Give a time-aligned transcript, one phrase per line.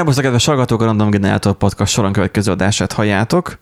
[0.00, 3.58] Szerbusztok, kedves hallgatók, a Random Generator Podcast soron következő adását halljátok.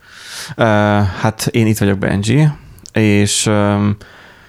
[0.57, 0.65] Uh,
[1.03, 2.49] hát én itt vagyok, Benji,
[2.93, 3.97] és, um,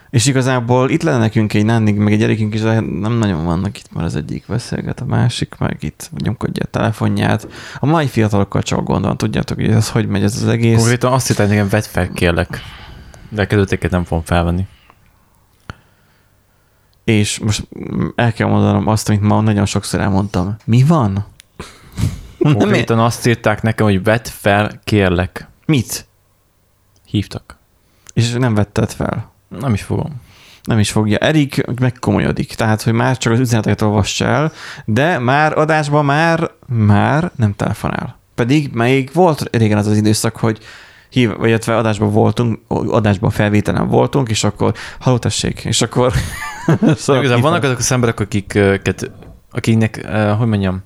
[0.09, 3.77] és igazából itt lenne nekünk egy nándig, meg egy gyerekünk is, de nem nagyon vannak
[3.77, 7.47] itt, mert az egyik beszélget, a másik meg itt nyomkodja a telefonját.
[7.79, 10.77] A mai fiatalokkal csak gondolom, tudjátok, hogy ez hogy megy ez az egész.
[10.77, 12.61] Konkrétan azt hittem, nekem vedd fel, kérlek.
[13.29, 14.67] De kezdőtéket nem fogom felvenni.
[17.03, 17.67] És most
[18.15, 20.55] el kell mondanom azt, amit ma nagyon sokszor elmondtam.
[20.65, 21.25] Mi van?
[22.39, 25.47] Konkrétan azt írták nekem, hogy vedd fel, kérlek.
[25.65, 26.07] Mit?
[27.05, 27.57] Hívtak.
[28.13, 29.31] És nem vetted fel.
[29.59, 30.21] Nem is fogom.
[30.63, 31.17] Nem is fogja.
[31.17, 34.51] Erik megkomolyodik, tehát, hogy már csak az üzeneteket olvassa el,
[34.85, 38.19] de már adásban már, már nem telefonál.
[38.35, 40.59] Pedig még volt régen az az időszak, hogy
[41.09, 46.13] hív, illetve adásban voltunk, adásban felvételen voltunk, és akkor halótessék, és akkor...
[46.95, 49.11] szóval Igazán vannak azok az emberek, akiket,
[49.51, 50.83] akiknek, uh, hogy mondjam,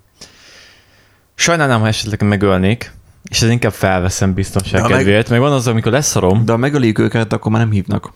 [1.34, 2.92] sajnálnám, ha esetleg megölnék,
[3.24, 5.40] és ez inkább felveszem biztonság ja, kedvéért, meg...
[5.40, 6.44] meg van az, amikor leszarom.
[6.44, 8.12] De ha megöljük őket, akkor már nem hívnak.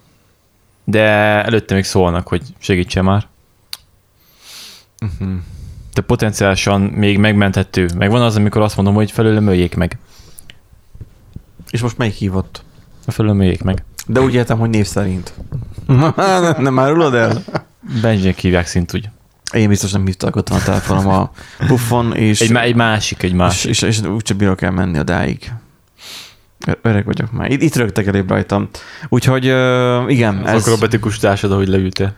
[0.85, 1.03] De
[1.45, 3.27] előtte még szólnak, hogy segítsen már.
[5.01, 5.39] Uh-huh.
[5.95, 7.89] De potenciálisan még megmenthető.
[7.97, 9.99] Meg van az, amikor azt mondom, hogy felőlem öljék meg.
[11.71, 12.65] És most melyik hívott?
[13.07, 13.85] A felőlem öljék meg.
[14.07, 15.35] De úgy értem, hogy név szerint.
[16.27, 17.43] nem, nem árulod el?
[18.03, 19.11] Benjinek hívják szint úgy.
[19.53, 21.31] Én biztos nem hívtak, ott van a telefonom a
[21.67, 22.41] puffon, és...
[22.41, 23.71] Egy, egy másik, egy másik.
[23.71, 25.53] És, és, és úgyse bírok el menni odáig.
[26.83, 27.51] Öreg vagyok már.
[27.51, 28.69] Itt, itt rögtek elébb rajtam.
[29.09, 30.37] Úgyhogy uh, igen.
[30.37, 30.61] Az ez...
[30.61, 32.15] akrobatikus társad, ahogy leültél.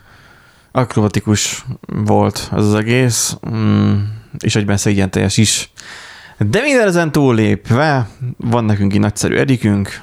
[0.71, 3.99] Akrobatikus volt az az egész, mm,
[4.39, 5.71] és egyben szégyen teljes is.
[6.37, 10.01] De minden ezen túllépve, van nekünk egy nagyszerű Erikünk.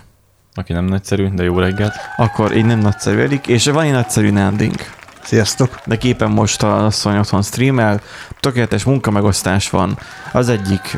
[0.55, 1.95] Aki nem nagyszerű, de jó reggelt.
[2.17, 4.91] Akkor így nem nagyszerű Erik, és van egy nagyszerű Nandink.
[5.29, 5.79] Sziasztok!
[5.87, 8.01] De képen most a asszony otthon streamel,
[8.41, 9.99] tökéletes munkamegosztás van.
[10.33, 10.97] Az egyik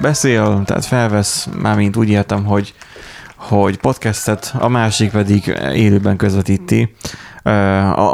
[0.00, 2.74] beszél, tehát felvesz, mármint úgy értem, hogy,
[3.36, 6.94] hogy podcastet, a másik pedig élőben közvetíti,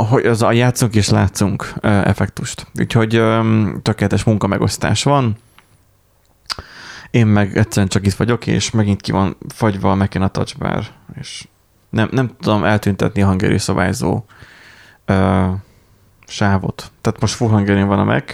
[0.08, 2.66] hogy az a játszunk és látszunk effektust.
[2.78, 3.22] Úgyhogy
[3.82, 5.36] tökéletes munkamegosztás van.
[7.10, 10.86] Én meg egyszerűen csak itt vagyok, és megint ki van fagyva a Mac a touchbar,
[11.20, 11.48] és
[11.90, 14.24] nem, nem tudom eltüntetni a hangerő szabályzó
[15.08, 15.52] uh,
[16.26, 16.90] sávot.
[17.00, 18.24] Tehát most full hangering van a Mac,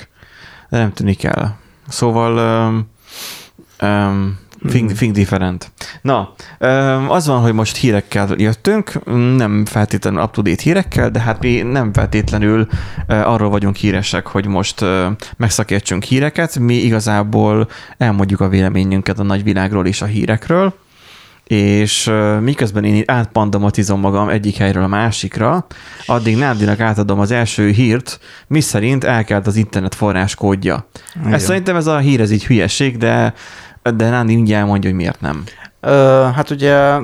[0.71, 1.59] de nem tűnik el.
[1.89, 2.91] Szóval um,
[3.89, 4.39] um,
[4.69, 5.73] think, think different.
[6.03, 6.35] Na,
[7.09, 9.05] az van, hogy most hírekkel jöttünk,
[9.37, 12.67] nem feltétlenül up-to-date hírekkel, de hát mi nem feltétlenül
[13.07, 14.85] arról vagyunk híresek, hogy most
[15.37, 17.69] megszakértsünk híreket, mi igazából
[17.99, 20.75] elmondjuk a véleményünket a nagyvilágról és a hírekről,
[21.53, 25.67] és miközben én átpandamatizom magam egyik helyről a másikra,
[26.07, 30.87] addig Nádinak átadom az első hírt, mi szerint elkelt az internet forráskódja.
[31.21, 31.33] Igen.
[31.33, 33.35] Ezt szerintem ez a hír, ez így hülyeség, de,
[33.83, 35.45] de Nádi mindjárt mondja, hogy miért nem.
[35.81, 36.99] Ö, hát ugye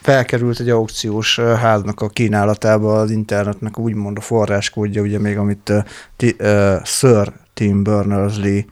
[0.00, 5.72] felkerült egy aukciós háznak a kínálatába az internetnek úgymond a forráskódja, ugye még amit
[6.16, 8.64] t- uh, Sir Tim Berners-Lee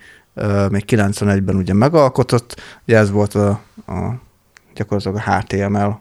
[0.71, 3.49] még 91-ben ugye megalkotott, ugye ez volt a,
[3.87, 4.15] a
[4.75, 5.99] gyakorlatilag a HTML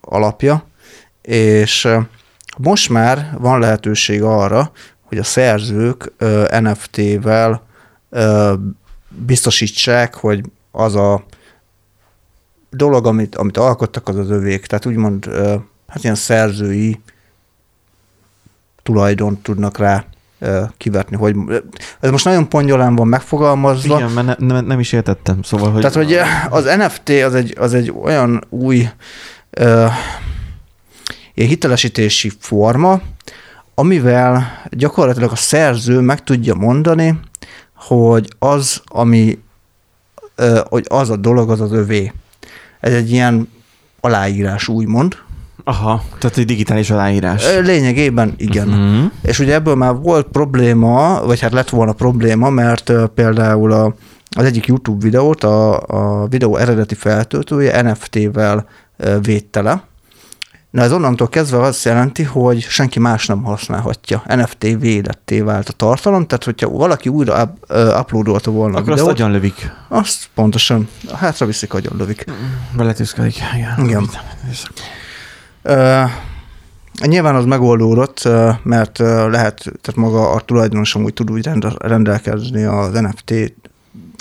[0.00, 0.64] alapja,
[1.22, 1.88] és
[2.58, 4.70] most már van lehetőség arra,
[5.02, 6.12] hogy a szerzők
[6.60, 7.66] NFT-vel
[9.08, 11.24] biztosítsák, hogy az a
[12.70, 14.66] dolog, amit, amit alkottak, az az övék.
[14.66, 15.24] Tehát úgymond
[15.86, 17.00] hát ilyen szerzői
[18.82, 20.04] tulajdont tudnak rá
[20.76, 21.36] kivetni, hogy
[22.00, 23.96] ez most nagyon pongyolán van megfogalmazva.
[23.96, 25.80] Igen, mert ne, ne, nem is értettem, szóval, hogy...
[25.80, 28.88] Tehát, hogy az NFT az egy, az egy olyan új
[29.60, 29.90] uh,
[31.34, 33.00] hitelesítési forma,
[33.74, 37.20] amivel gyakorlatilag a szerző meg tudja mondani,
[37.74, 39.38] hogy az, ami,
[40.38, 42.12] uh, hogy az a dolog, az az övé.
[42.80, 43.48] Ez egy ilyen
[44.00, 45.16] aláírás, úgymond,
[45.68, 47.44] Aha, tehát egy digitális aláírás.
[47.62, 48.68] Lényegében igen.
[48.68, 49.10] Uh-huh.
[49.22, 53.94] És ugye ebből már volt probléma, vagy hát lett volna probléma, mert például a,
[54.30, 58.66] az egyik YouTube videót a, a videó eredeti feltöltője NFT-vel
[59.22, 59.82] védte le.
[60.70, 64.22] Na ez onnantól kezdve azt jelenti, hogy senki más nem használhatja.
[64.26, 69.10] NFT védetté vált a tartalom, tehát hogyha valaki újra up, uploadolta volna Akkor a videót,
[69.10, 69.72] azt agyon lövik.
[69.88, 72.24] Azt pontosan, hátra viszik, agyon lövik.
[72.76, 73.36] Beletűzkedik.
[73.56, 73.84] Igen.
[73.84, 74.10] Igen.
[77.06, 78.28] Nyilván az megoldódott,
[78.62, 83.54] mert lehet, tehát maga a tulajdonosom úgy tud úgy rendelkezni az NFT,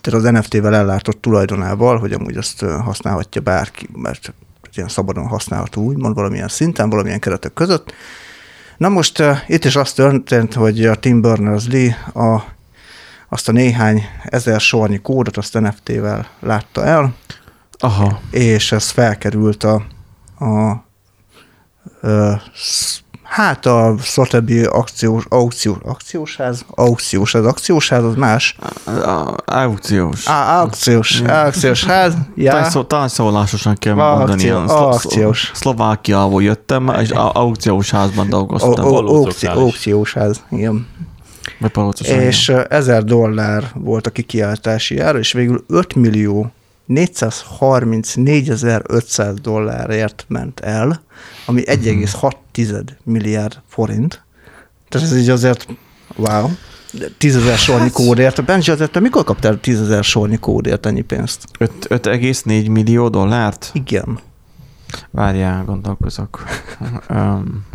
[0.01, 4.33] tehát az NFT-vel ellátott tulajdonával, hogy amúgy azt használhatja bárki, mert
[4.77, 7.94] ilyen szabadon használható, úgymond valamilyen szinten, valamilyen keretek között.
[8.77, 12.44] Na most uh, itt is az történt, hogy a Tim Berners-Lee a
[13.30, 17.15] azt a néhány ezer sornyi kódot, azt NFT-vel látta el,
[17.80, 18.19] Aha.
[18.31, 19.74] és ez felkerült a,
[20.39, 20.85] a
[23.24, 28.57] Hát a Sotheby akciós, aukciós, akciósház, aukciós, az akciósház, az más.
[29.46, 30.28] Aukciós.
[30.28, 32.13] Á, aukciós, aukciós ház.
[32.36, 32.68] Ja.
[32.88, 34.50] Tanszólásosan kell mondani.
[34.50, 35.52] Aukciós.
[35.54, 38.86] Szlovákiából jöttem, és aukciós házban dolgoztam.
[39.56, 40.88] Aukciós ház, igen.
[42.06, 46.51] És ezer dollár volt a kikiáltási ára, és végül 5 millió
[46.88, 51.02] 434.500 dollárért ment el,
[51.46, 54.24] ami 1,6 milliárd forint.
[54.90, 55.68] Tehát ez így azért,
[56.16, 56.50] wow.
[57.18, 58.46] Tízezer sornyi hát- kódért.
[58.46, 61.46] Benji, azért te mikor kaptál tízezer sornyi kódért ennyi pénzt?
[61.60, 63.70] 5,4 millió dollárt?
[63.74, 64.20] Igen.
[65.12, 66.44] Várjál, gondolkozok.
[67.10, 67.66] um,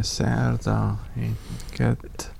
[0.00, 0.98] szerda,
[1.70, 2.32] kett,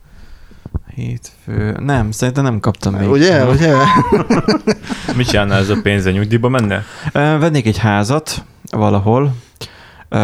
[0.99, 1.77] hétfő.
[1.81, 3.11] Nem, szerintem nem kaptam még.
[3.11, 3.75] Ugye, ugye?
[5.17, 6.11] Mit csinálnál ez a pénze?
[6.11, 6.83] Nyugdíjba menne?
[7.13, 9.35] Vennék egy házat valahol,
[10.11, 10.21] Uh,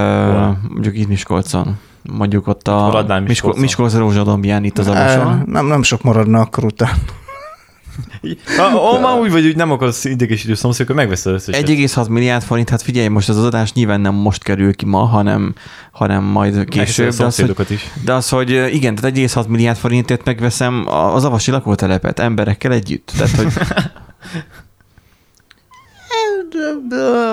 [0.68, 1.78] mondjuk itt Miskolcon.
[2.02, 5.42] Mondjuk ott a Miskolcon, Miskolc Rózsadombján itt az Avason.
[5.46, 6.92] Nem, nem sok maradna akkor utána.
[8.56, 11.68] Ha már úgy vagy, hogy nem akarsz idegesítő szomszédok, akkor megveszed összeset.
[11.68, 15.54] 1,6 milliárd forint, hát figyelj, most az adás nyilván nem most kerül ki ma, hanem,
[15.92, 17.12] hanem majd később.
[17.12, 17.90] De az, hogy, is.
[18.04, 23.12] de az, hogy igen, tehát 1,6 milliárd forintért megveszem az avasi lakótelepet emberekkel együtt.
[23.16, 23.52] Tehát, hogy...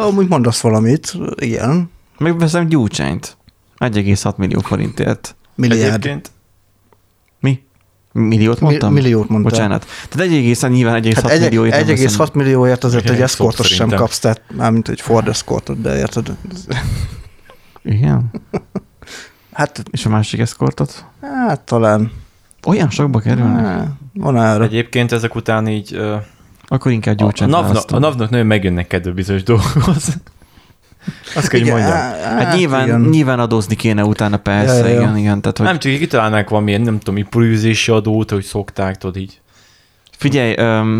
[0.01, 1.91] amúgy mondasz valamit, igen.
[2.17, 3.37] Megveszem gyúcsányt.
[3.77, 5.35] 1,6 millió forintért.
[5.55, 5.93] Milliárd.
[5.93, 6.31] Egyébként?
[8.11, 8.27] Mi?
[8.27, 8.93] Milliót mondtam?
[8.93, 9.51] Mi, milliót mondtam.
[9.51, 9.85] Bocsánat.
[10.09, 11.87] Tehát 1,6 nyilván 1,6 hát millióért.
[11.87, 16.35] 1,6 millióért azért egy eszkortot sem kapsz, tehát mármint egy Ford eszkortot, de érted?
[17.83, 18.29] Igen?
[19.51, 21.05] Hát, és a másik eszkortot?
[21.21, 22.11] Hát talán.
[22.65, 23.65] Olyan sokba kerülnek?
[23.65, 24.63] Hát, van erre.
[24.63, 25.95] Egyébként ezek után így...
[25.95, 26.15] Uh,
[26.67, 27.43] Akkor inkább a, a,
[27.87, 30.17] a NAV-nak nagyon megjönnek kedve bizonyos dolgokhoz.
[31.35, 31.91] Azt kell, hogy mondjam.
[31.91, 33.01] Hát, hát nyilván, igen.
[33.01, 35.41] nyilván adózni kéne utána, persze, ja, ja, igen, igen.
[35.41, 35.67] Tehát, hogy...
[35.67, 39.41] Nem csak kitalálnák valamilyen, nem tudom, prűzési adót, hogy szokták, tudod így.
[40.17, 40.53] Figyelj,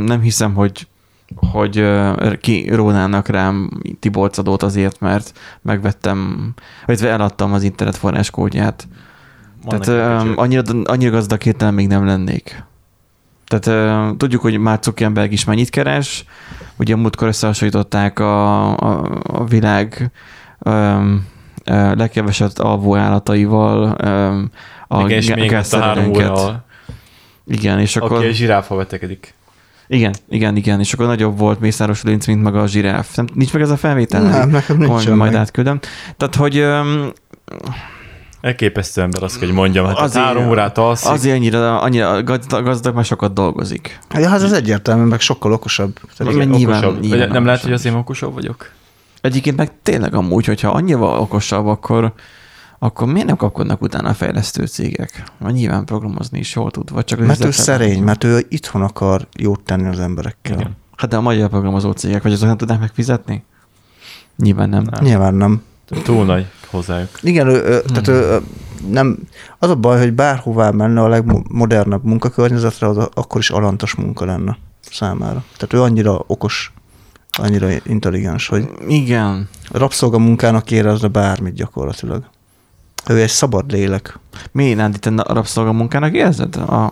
[0.05, 0.87] nem hiszem, hogy
[1.35, 1.85] hogy
[2.39, 6.49] ki rónának rám Tibolc adót azért, mert megvettem,
[6.85, 8.87] vagy eladtam az internet forráskódját.
[9.67, 9.87] Tehát
[10.35, 12.63] annyira, annyira gazdag hirtelen még nem lennék.
[13.51, 16.25] Tehát tudjuk, hogy már Zuckerberg is mennyit keres,
[16.77, 20.11] ugye múltkor összehasonlították a, a, a világ
[20.59, 21.27] um,
[21.65, 24.49] legkeveset alvó állataival um,
[24.87, 25.09] a
[25.71, 26.11] három
[27.45, 28.17] Igen, és akkor...
[28.17, 29.33] Aki a zsiráfa vetekedik.
[29.87, 33.15] Igen, igen, igen, és akkor nagyobb volt Mészáros Lőnc, mint maga a zsiráf.
[33.15, 34.21] Nem, nincs meg ez a felvétel?
[34.21, 35.79] Nem, nekem nincs Majd átküldöm.
[36.17, 37.11] Tehát, hogy um,
[38.41, 39.85] Elképesztő ember, azt kell, hogy mondjam.
[39.85, 41.09] Hát azért, három órát alszik.
[41.09, 43.99] Azért annyira, annyira gazdag, gazdag, mert sokat dolgozik.
[44.13, 45.99] Ja, hát az egyértelmű, meg sokkal okosabb.
[46.17, 47.01] Tehát Igen, nyilván, okosabb.
[47.01, 48.71] Nyilván nem lehet, hogy azért okosabb vagyok?
[49.21, 52.13] Egyébként meg tényleg amúgy, hogyha annyival okosabb, akkor,
[52.79, 55.23] akkor miért nem kapkodnak utána a fejlesztő cégek?
[55.37, 59.27] Mert nyilván programozni is jól tud, vagy csak Mert ő szerény, mert ő itthon akar
[59.37, 60.59] jót tenni az emberekkel.
[60.59, 60.77] Igen.
[60.95, 63.43] Hát de a magyar programozó cégek, vagy azok nem tudnak megfizetni?
[64.37, 64.83] Nyilván nem.
[64.91, 65.03] nem.
[65.03, 65.63] Nyilván nem.
[66.03, 67.09] Túl nagy hozzájuk.
[67.21, 67.93] Igen, ő, ő, hmm.
[67.93, 68.41] tehát ő,
[68.87, 69.17] nem,
[69.59, 74.57] az a baj, hogy bárhová menne a legmodernebb munkakörnyezetre, az akkor is alantas munka lenne
[74.91, 75.43] számára.
[75.57, 76.73] Tehát ő annyira okos,
[77.31, 79.49] annyira intelligens, hogy igen.
[79.71, 82.23] rabszolgamunkának érezne bármit gyakorlatilag.
[83.07, 84.19] Ő egy szabad lélek.
[84.51, 86.91] Mi, Nándi, te a rabszolgamunkának érzed a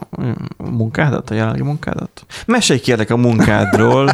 [0.57, 2.25] munkádat, a jelenlegi munkádat?
[2.45, 4.11] Mesélj kérlek a munkádról.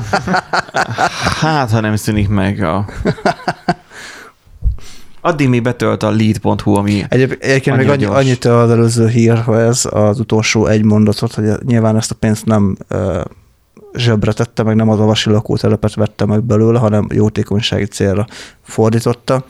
[1.41, 2.85] hát, ha nem szűnik meg a
[5.25, 10.19] Addig még betölt a lead.hu, ami Egyéb, Egyébként még annyi, annyit az előző hírhez az
[10.19, 13.21] utolsó egy mondatot, hogy nyilván ezt a pénzt nem uh,
[13.93, 18.25] zsebre tette, meg nem az avasi lakótelepet vette meg belőle, hanem jótékonysági célra
[18.61, 19.43] fordította.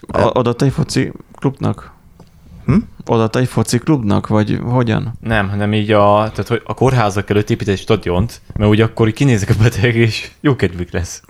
[0.00, 1.92] A, adott egy foci klubnak?
[2.66, 2.76] Hm?
[3.04, 5.12] Adott egy foci klubnak, vagy hogyan?
[5.20, 9.10] Nem, hanem így a, tehát, hogy a kórházak előtt épít egy stadiont, mert úgy akkor
[9.10, 11.22] kinézek a beteg, és jó kedvük lesz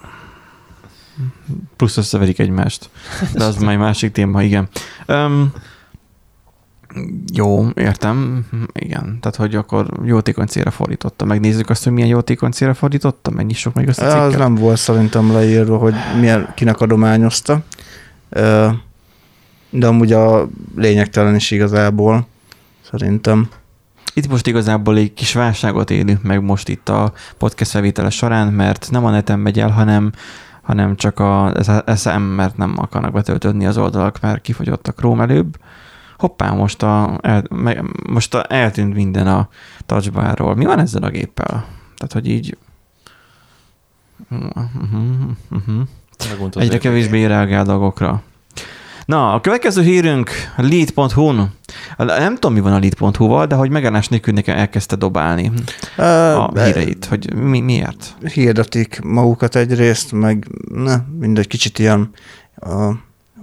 [1.77, 2.91] plusz összeverik egymást.
[3.35, 4.69] De az már egy másik téma, igen.
[5.09, 5.53] Um,
[7.33, 8.47] jó, értem.
[8.73, 11.25] Igen, tehát hogy akkor jótékony célra fordította.
[11.25, 14.21] Megnézzük azt, hogy milyen jótékony célra fordította, mennyi sok meg azt a cikket.
[14.21, 17.63] Az nem volt szerintem leírva, hogy milyen, kinek adományozta.
[19.71, 22.27] De amúgy a lényegtelen is igazából,
[22.91, 23.49] szerintem.
[24.15, 28.89] Itt most igazából egy kis válságot élünk meg most itt a podcast felvétele során, mert
[28.91, 30.13] nem a neten megy el, hanem
[30.71, 31.53] hanem csak a
[31.97, 35.59] SM, mert nem akarnak betöltődni az oldalak, mert kifogyott a Chrome előbb,
[36.19, 39.49] hoppá, most, a, el, me, most a, eltűnt minden a
[39.87, 40.55] touchbarról.
[40.55, 41.65] Mi van ezzel a géppel?
[41.97, 42.57] Tehát, hogy így...
[44.31, 44.65] Uh-huh,
[45.51, 45.87] uh-huh.
[46.55, 48.23] Egyre kevésbé reagál dolgokra.
[49.11, 51.51] Na, a következő hírünk lead.hu-n.
[51.97, 55.53] Nem tudom, mi van a lead.hu-val, de hogy megállás nélkül nekem elkezdte dobálni
[55.97, 58.17] a híreit, hogy mi, miért.
[58.33, 62.11] Hirdetik magukat egyrészt, meg ne, mindegy kicsit ilyen,
[62.57, 62.91] a,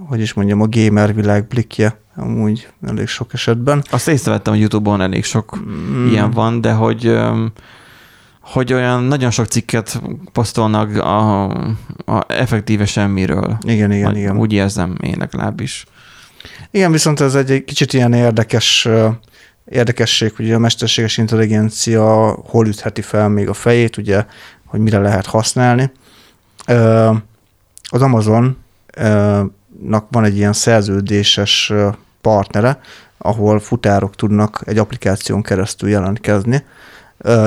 [0.07, 3.83] hogy is mondjam, a gamer világ blikje, amúgy elég sok esetben.
[3.89, 6.07] Azt észrevettem, hogy Youtube-on elég sok mm.
[6.07, 7.17] ilyen van, de hogy
[8.51, 10.01] hogy olyan nagyon sok cikket
[10.31, 11.43] posztolnak a,
[12.05, 13.57] a effektíve semmiről.
[13.61, 14.37] Igen, igen, Majd igen.
[14.37, 15.85] Úgy érzem én legalábbis.
[16.71, 18.87] Igen, viszont ez egy kicsit ilyen érdekes
[19.65, 24.25] érdekesség, hogy a mesterséges intelligencia hol ütheti fel még a fejét, ugye,
[24.65, 25.91] hogy mire lehet használni.
[27.89, 28.55] Az Amazonnak
[30.09, 31.73] van egy ilyen szerződéses
[32.21, 32.79] partnere,
[33.17, 36.63] ahol futárok tudnak egy applikáción keresztül jelentkezni,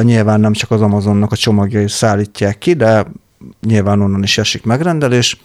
[0.03, 3.07] Nyilván nem csak az Amazonnak a csomagjai szállítják ki, de
[3.67, 5.41] nyilván onnan is esik megrendelés,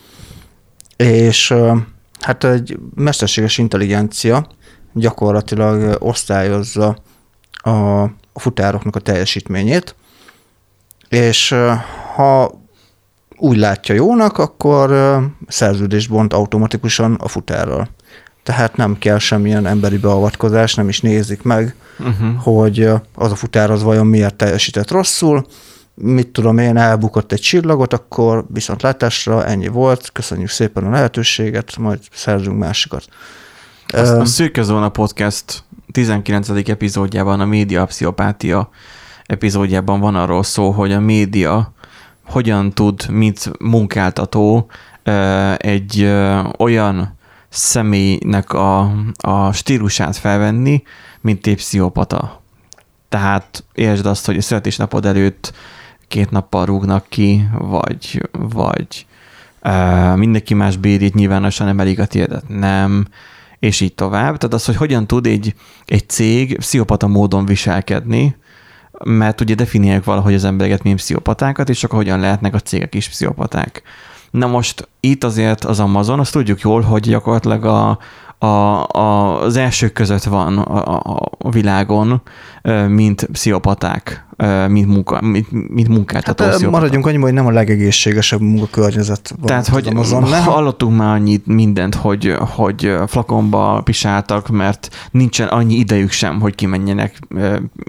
[0.98, 1.54] és
[2.20, 4.48] hát egy mesterséges intelligencia
[4.94, 6.98] gyakorlatilag osztályozza
[7.52, 9.96] a futároknak a teljesítményét,
[11.10, 11.56] és
[12.16, 12.64] ha
[13.38, 17.90] úgy látja jónak, akkor szerződést bont automatikusan a futárral
[18.46, 22.44] tehát nem kell semmilyen emberi beavatkozás, nem is nézik meg, uh-huh.
[22.44, 25.46] hogy az a futár az vajon miért teljesített rosszul,
[25.94, 31.78] mit tudom én, elbukott egy csillagot, akkor viszont látásra ennyi volt, köszönjük szépen a lehetőséget,
[31.78, 33.06] majd szerzünk másikat.
[33.88, 36.50] A, a Szűke Zóna Podcast 19.
[36.70, 38.70] epizódjában, a média pszichopátia
[39.26, 41.74] epizódjában van arról szó, hogy a média
[42.26, 44.70] hogyan tud, mint munkáltató
[45.58, 46.12] egy
[46.58, 47.15] olyan
[47.50, 50.84] személynek a, a stílusát felvenni,
[51.22, 52.44] mint egy pszichopata.
[53.10, 55.54] Tehát értsd azt, hogy a születésnapod előtt
[56.08, 59.06] két nappal rúgnak ki, vagy, vagy
[59.64, 63.08] uh, mindenki más bérét nyilvánosan emelik a tiédet, nem,
[63.60, 64.38] és így tovább.
[64.38, 68.36] Tehát az, hogy hogyan tud egy, egy cég pszichopata módon viselkedni,
[69.04, 73.10] mert ugye definiálják valahogy az embereket, mint pszichopatákat, és akkor hogyan lehetnek a cégek is
[73.10, 73.84] pszichopaták.
[74.36, 77.98] Na most itt azért az Amazon, azt tudjuk jól, hogy gyakorlatilag a,
[78.38, 78.46] a,
[78.98, 82.22] a, az elsők között van a, a, a világon,
[82.88, 84.25] mint pszichopaták,
[84.68, 89.46] mint, munka, mint, mint munkáltató hát, Maradjunk annyi, hogy nem a legegészségesebb munkakörnyezet van.
[89.46, 96.12] Tehát, hogy Amazon, hallottunk már annyit mindent, hogy, hogy flakonba pisáltak, mert nincsen annyi idejük
[96.12, 97.20] sem, hogy kimenjenek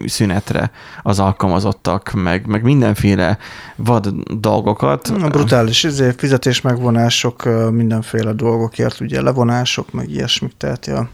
[0.07, 0.71] szünetre
[1.03, 3.39] az alkalmazottak, meg, meg mindenféle
[3.77, 4.09] vad
[4.41, 5.13] dolgokat.
[5.23, 11.09] A brutális izé, fizetés megvonások, mindenféle dolgokért, ugye levonások, meg ilyesmik, tehát ja.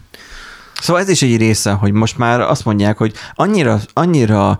[0.83, 4.59] Szóval ez is egy része, hogy most már azt mondják, hogy annyira, annyira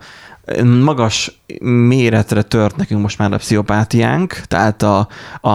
[0.64, 5.08] magas méretre tört nekünk most már a pszichopátiánk, tehát a,
[5.42, 5.50] a,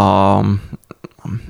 [0.00, 0.38] a,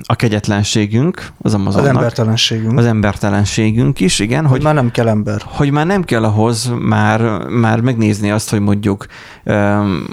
[0.03, 1.89] a kegyetlenségünk, az Amazonnak.
[1.89, 2.79] Az embertelenségünk.
[2.79, 4.43] Az embertelenségünk is, igen.
[4.43, 5.43] Hogy, hogy már nem kell ember.
[5.45, 9.07] Hogy már nem kell ahhoz már, már megnézni azt, hogy mondjuk,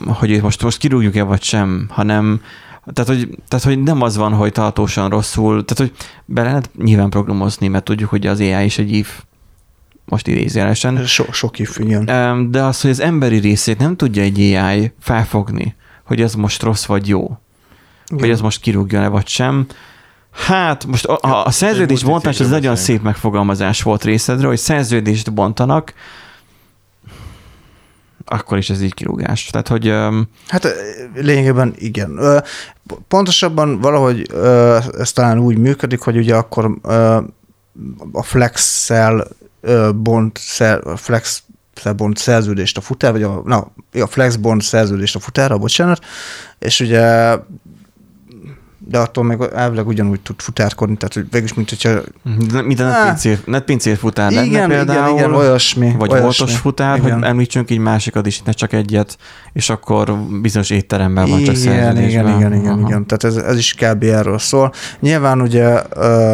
[0.05, 2.41] hogy most, most kirúgjuk-e vagy sem, hanem,
[2.93, 7.09] tehát hogy, tehát, hogy nem az van, hogy tartósan rosszul, tehát, hogy be lehet nyilván
[7.09, 9.21] programozni, mert tudjuk, hogy az AI is egy if,
[10.09, 11.05] most idézélesen.
[11.05, 12.51] So, sok if, igen.
[12.51, 16.85] De az, hogy az emberi részét nem tudja egy AI felfogni, hogy ez most rossz
[16.85, 17.39] vagy jó,
[18.07, 18.19] igen.
[18.19, 19.67] hogy ez most kirúgjon-e vagy sem,
[20.31, 25.93] Hát most a, a szerződés bontás az nagyon szép megfogalmazás volt részedről, hogy szerződést bontanak,
[28.25, 29.45] akkor is ez így kirúgás.
[29.45, 29.93] Tehát, hogy...
[30.47, 30.67] Hát
[31.13, 32.19] lényegében igen.
[33.07, 34.31] Pontosabban valahogy
[34.97, 36.77] ez talán úgy működik, hogy ugye akkor
[38.11, 38.23] a
[39.61, 41.43] flex-szel bont, flex
[41.95, 46.05] bond szerződést a futár, vagy a, na, a flexbond szerződést a futára, bocsánat,
[46.59, 47.35] és ugye
[48.89, 51.99] de attól meg elvileg ugyanúgy tud futárkodni, tehát hogy végülis, mint hogyha...
[52.63, 55.95] Mint a netpincér, netpincér futár igen, lenne például, igen, igen, olyasmi.
[55.97, 57.13] Vagy olyasmi, voltos futár, igen.
[57.13, 59.17] hogy említsünk így másikat is, ne csak egyet,
[59.53, 63.73] és akkor bizonyos étteremben van csak igen, igen, igen, igen, igen, tehát ez, ez is
[63.73, 64.03] kb.
[64.03, 64.71] erről szól.
[64.99, 65.67] Nyilván ugye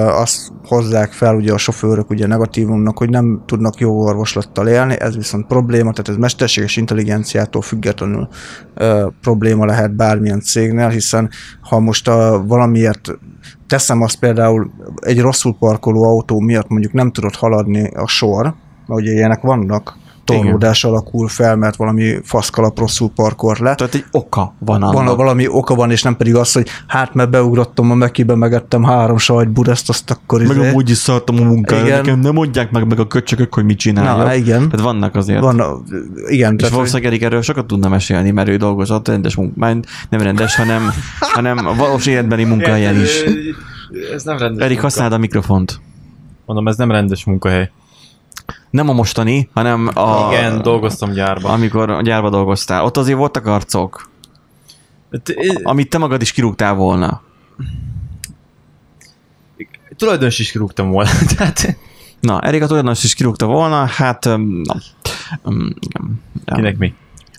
[0.09, 5.15] azt hozzák fel ugye a sofőrök ugye negatívumnak, hogy nem tudnak jó orvoslattal élni, ez
[5.15, 8.27] viszont probléma, tehát ez mesterséges intelligenciától függetlenül
[8.73, 11.29] ö, probléma lehet bármilyen cégnél, hiszen
[11.61, 13.11] ha most a, valamiért
[13.67, 18.43] teszem azt például egy rosszul parkoló autó miatt mondjuk nem tudott haladni a sor,
[18.87, 23.75] mert ugye ilyenek vannak, torlódás alakul fel, mert valami faszkalap rosszul parkol le.
[23.75, 25.05] Tehát egy oka van annak.
[25.05, 28.83] Van, valami oka van, és nem pedig az, hogy hát mert beugrottam a mekibe, megettem
[28.83, 31.97] három sajtburest, azt akkor Meg izé- amúgy is szartam a munkára, Igen.
[31.97, 34.17] nekem nem mondják meg, meg a köcsökök, hogy mit csináljak.
[34.25, 34.69] Na, igen.
[34.69, 35.39] Tehát vannak azért.
[35.41, 35.83] Van,
[36.27, 40.21] igen, És tehát, valószínűleg Erik erről sokat tudna mesélni, mert ő dolgozott rendes munkán, nem
[40.21, 43.23] rendes, hanem, hanem a valós életbeni munkahelyen is.
[44.13, 45.79] Ez nem rendes Erik, használd a mikrofont.
[46.45, 47.71] Mondom, ez nem rendes munkahely.
[48.69, 50.27] Nem a mostani, hanem a...
[50.31, 51.51] Igen, dolgoztam gyárban.
[51.51, 52.83] Amikor a gyárba dolgoztál.
[52.83, 54.09] Ott azért voltak arcok,
[55.23, 57.21] T- amit te magad is kirúgtál volna.
[59.97, 61.09] Tulajdonos is kirúgtam volna.
[61.37, 61.77] Tehát
[62.19, 64.75] Na, Erik a tulajdonos is kirúgta volna, hát na.
[65.43, 66.21] Igen.
[66.45, 66.93] Kinek mi?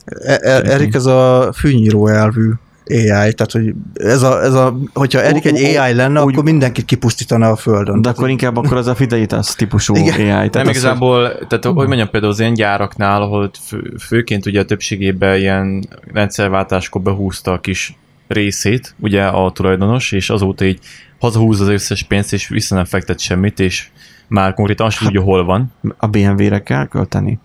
[0.05, 2.53] E- E- Erik ez a fűnyíró elvű
[2.91, 6.85] AI, tehát hogy ez a, ez a, hogyha Erik egy AI lenne, úgy- akkor mindenkit
[6.85, 8.03] kipusztítana a földön.
[8.03, 10.13] De akkor inkább akkor az a Fidelitas típusú Igen.
[10.15, 10.25] AI.
[10.25, 14.47] Tehát Nem az, hogy- igazából, tehát hogy mondjam például az ilyen gyáraknál, ahol fő, főként
[14.47, 17.97] ugye a többségében ilyen rendszerváltáskor behúzta a kis
[18.29, 20.79] részét, ugye a tulajdonos, és azóta így
[21.19, 23.89] hazahúz az összes pénzt, és vissza nem fektet semmit, és
[24.29, 25.73] már konkrétan azt sem tudja, hol van.
[25.97, 27.39] a BMW-re kell költeni.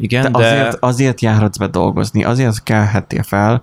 [0.00, 3.62] Igen, De, de, azért, azért járhatsz be dolgozni, azért kelhettél fel,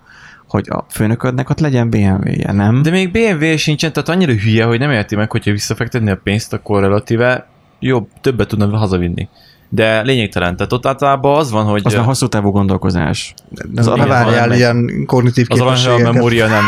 [0.56, 2.82] hogy a főnöködnek ott legyen BMW-je, nem?
[2.82, 6.52] de még BMW sincsen, tehát annyira hülye, hogy nem érti meg, hogyha visszafektetni a pénzt,
[6.52, 7.46] akkor relatíve
[7.80, 9.28] jobb, többet tudna hazavinni.
[9.68, 13.34] De lényegtelen, tehát ott általában az van, hogy az már hosszú távú gondolkozás.
[13.74, 16.64] az ne várjál ilyen kognitív az aranyhal a memória nem.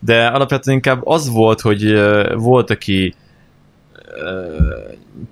[0.00, 2.00] De alapvetően inkább az volt, hogy
[2.34, 3.14] volt, aki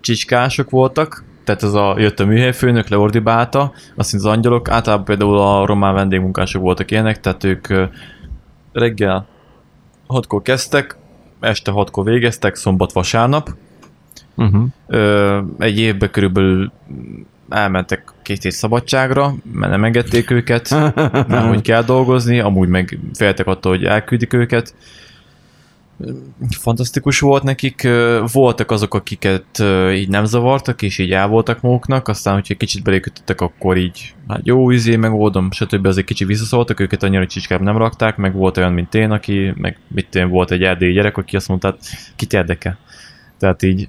[0.01, 5.67] csicskások voltak, tehát ez a, jött a műhelyfőnök, leordibálta, azt az angyalok, általában például a
[5.67, 7.69] román vendégmunkások voltak ilyenek, tehát ők
[8.73, 9.27] reggel
[10.07, 10.97] hatkor kezdtek,
[11.41, 13.51] este hatkor végeztek, szombat, vasárnap,
[14.37, 14.65] Uh-huh.
[14.87, 16.73] Ö, egy évben körülbelül
[17.49, 20.71] elmentek két hét szabadságra, mert nem engedték őket,
[21.29, 24.75] nem, hogy kell dolgozni, amúgy meg féltek attól, hogy elküldik őket.
[26.51, 27.89] Fantasztikus volt nekik.
[28.33, 33.41] Voltak azok, akiket így nem zavartak, és így el voltak maguknak, aztán, hogyha kicsit belékötöttek,
[33.41, 35.87] akkor így, hát jó, izé, megoldom, stb.
[35.87, 39.79] azért kicsit visszaszóltak, őket annyira csicskább nem rakták, meg volt olyan, mint én, aki, meg
[39.89, 41.79] mit én, volt egy erdélyi gyerek, aki azt mondta, hát
[42.17, 42.79] kit érdekel.
[43.39, 43.89] Tehát így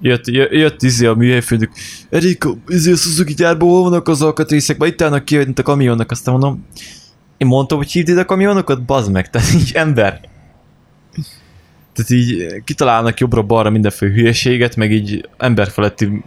[0.00, 1.70] jött, jött, izé a műhelyfőnök,
[2.10, 6.10] Erik, izé a Suzuki gyárból hol vannak az alkatrészek, majd itt állnak ki, a kamionnak,
[6.10, 6.66] aztán mondom,
[7.36, 10.34] én mondtam, hogy hívd ide a kamionokat, bazd meg, tehát így ember.
[11.96, 16.24] Tehát így kitalálnak jobbra-balra mindenféle hülyeséget, meg így emberfeletti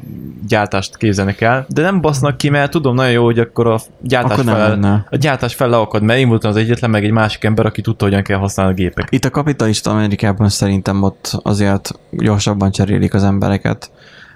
[0.47, 4.32] gyártást képzelnek el, de nem basznak ki, mert tudom nagyon jó, hogy akkor a gyártás,
[4.32, 5.08] Akkor fel, lenne.
[5.10, 8.05] a gyártás fel leakad, mert én voltam az egyetlen, meg egy másik ember, aki tudta,
[8.05, 9.12] hogyan kell használni a gépeket.
[9.12, 13.91] Itt a kapitalista Amerikában szerintem ott azért gyorsabban cserélik az embereket.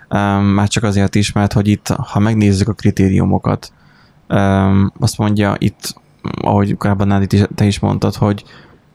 [0.09, 3.71] Um, már csak azért is, mert hogy itt, ha megnézzük a kritériumokat,
[4.29, 5.95] um, azt mondja itt,
[6.41, 8.43] ahogy korábban Nádi te is mondtad, hogy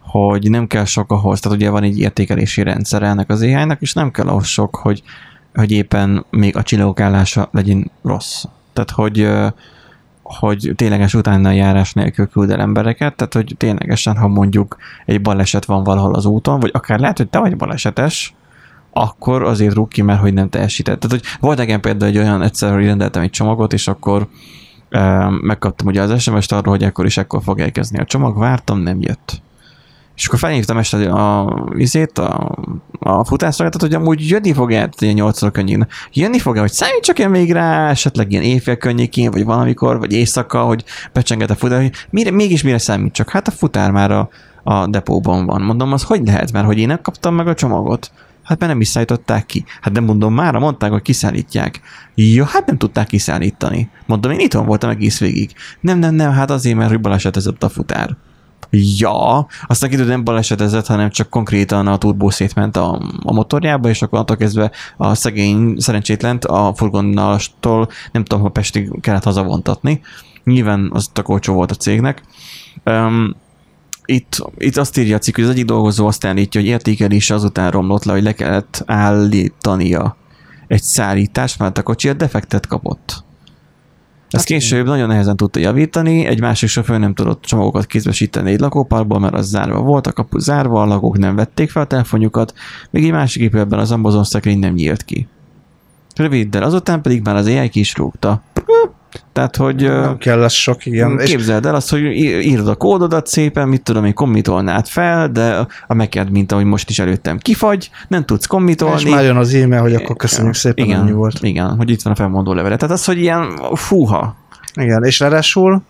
[0.08, 3.92] hogy nem kell sok ahhoz, tehát ugye van egy értékelési rendszer ennek az ai és
[3.92, 5.02] nem kell ahhoz sok, hogy,
[5.54, 8.44] hogy éppen még a csillagok állása legyen rossz.
[8.72, 9.28] Tehát, hogy,
[10.22, 15.64] hogy tényleges utána járás nélkül küld el embereket, tehát, hogy ténylegesen, ha mondjuk egy baleset
[15.64, 18.34] van valahol az úton, vagy akár lehet, hogy te vagy balesetes,
[18.92, 21.00] akkor azért rúg ki, mert hogy nem teljesített.
[21.00, 24.28] Tehát, hogy volt nekem például egy olyan, egyszer, hogy rendeltem egy csomagot, és akkor
[25.40, 29.00] megkaptam ugye az SMS-t arról, hogy akkor is ekkor fog elkezdeni a csomag, vártam, nem
[29.00, 29.42] jött.
[30.18, 32.58] És akkor felhívtam este a vizét, a,
[32.98, 35.86] a futásszolgáltat, hogy amúgy jönni fog el, ilyen 8 könnyűn.
[36.12, 40.12] Jönni fog el, hogy számítsak én még rá, esetleg ilyen éjfél környékén, vagy valamikor, vagy
[40.12, 43.30] éjszaka, hogy becsenget a futár, hogy mire, mégis mire számítsak?
[43.30, 44.28] Hát a futár már a,
[44.62, 45.62] a depóban van.
[45.62, 48.10] Mondom, az hogy lehet, mert hogy én nem kaptam meg a csomagot?
[48.42, 49.64] Hát mert nem is szállították ki.
[49.80, 51.80] Hát nem mondom, már mondták, hogy kiszállítják.
[52.14, 53.90] Jó, hát nem tudták kiszállítani.
[54.06, 55.50] Mondom, én itthon voltam egész végig.
[55.80, 58.16] Nem, nem, nem, hát azért, mert hogy balesetezett a futár.
[58.70, 64.02] Ja, aztán kiderült, nem balesetezett, hanem csak konkrétan a turbó szétment a, a motorjába, és
[64.02, 70.00] akkor attól kezdve a szegény szerencsétlent a furgonnalastól nem tudom, ha Pestig kellett hazavontatni.
[70.44, 72.22] Nyilván az tök olcsó volt a cégnek.
[72.84, 73.36] Um,
[74.04, 77.70] itt, itt azt írja a cikk, hogy az egyik dolgozó azt állítja, hogy értékelése azután
[77.70, 80.16] romlott le, hogy le kellett állítania
[80.66, 83.24] egy szállítást, mert a kocsi egy defektet kapott.
[84.30, 89.18] Ezt később nagyon nehezen tudta javítani, egy másik sofőr nem tudott csomagokat kézbesíteni egy lakóparkból,
[89.18, 92.54] mert az zárva volt, a kapu zárva, a lakók nem vették fel a telefonjukat,
[92.90, 95.28] még egy másik épületben az Amazon szekrény nem nyílt ki.
[96.16, 98.42] Röviddel azután pedig már az AI ki is rúgta.
[99.32, 99.82] Tehát, hogy...
[99.82, 101.16] Nem kell lesz sok, igen.
[101.16, 105.94] Képzeld el azt, hogy írod a kódodat szépen, mit tudom én, kommitolnád fel, de a
[105.94, 109.02] meked, mint ahogy most is előttem kifagy, nem tudsz kommitolni.
[109.02, 111.42] És már jön az e-mail, hogy akkor köszönjük szépen, igen, ennyi volt.
[111.42, 112.76] Igen, hogy itt van a felmondó levele.
[112.76, 114.36] Tehát az, hogy ilyen fúha.
[114.74, 115.82] Igen, és ráadásul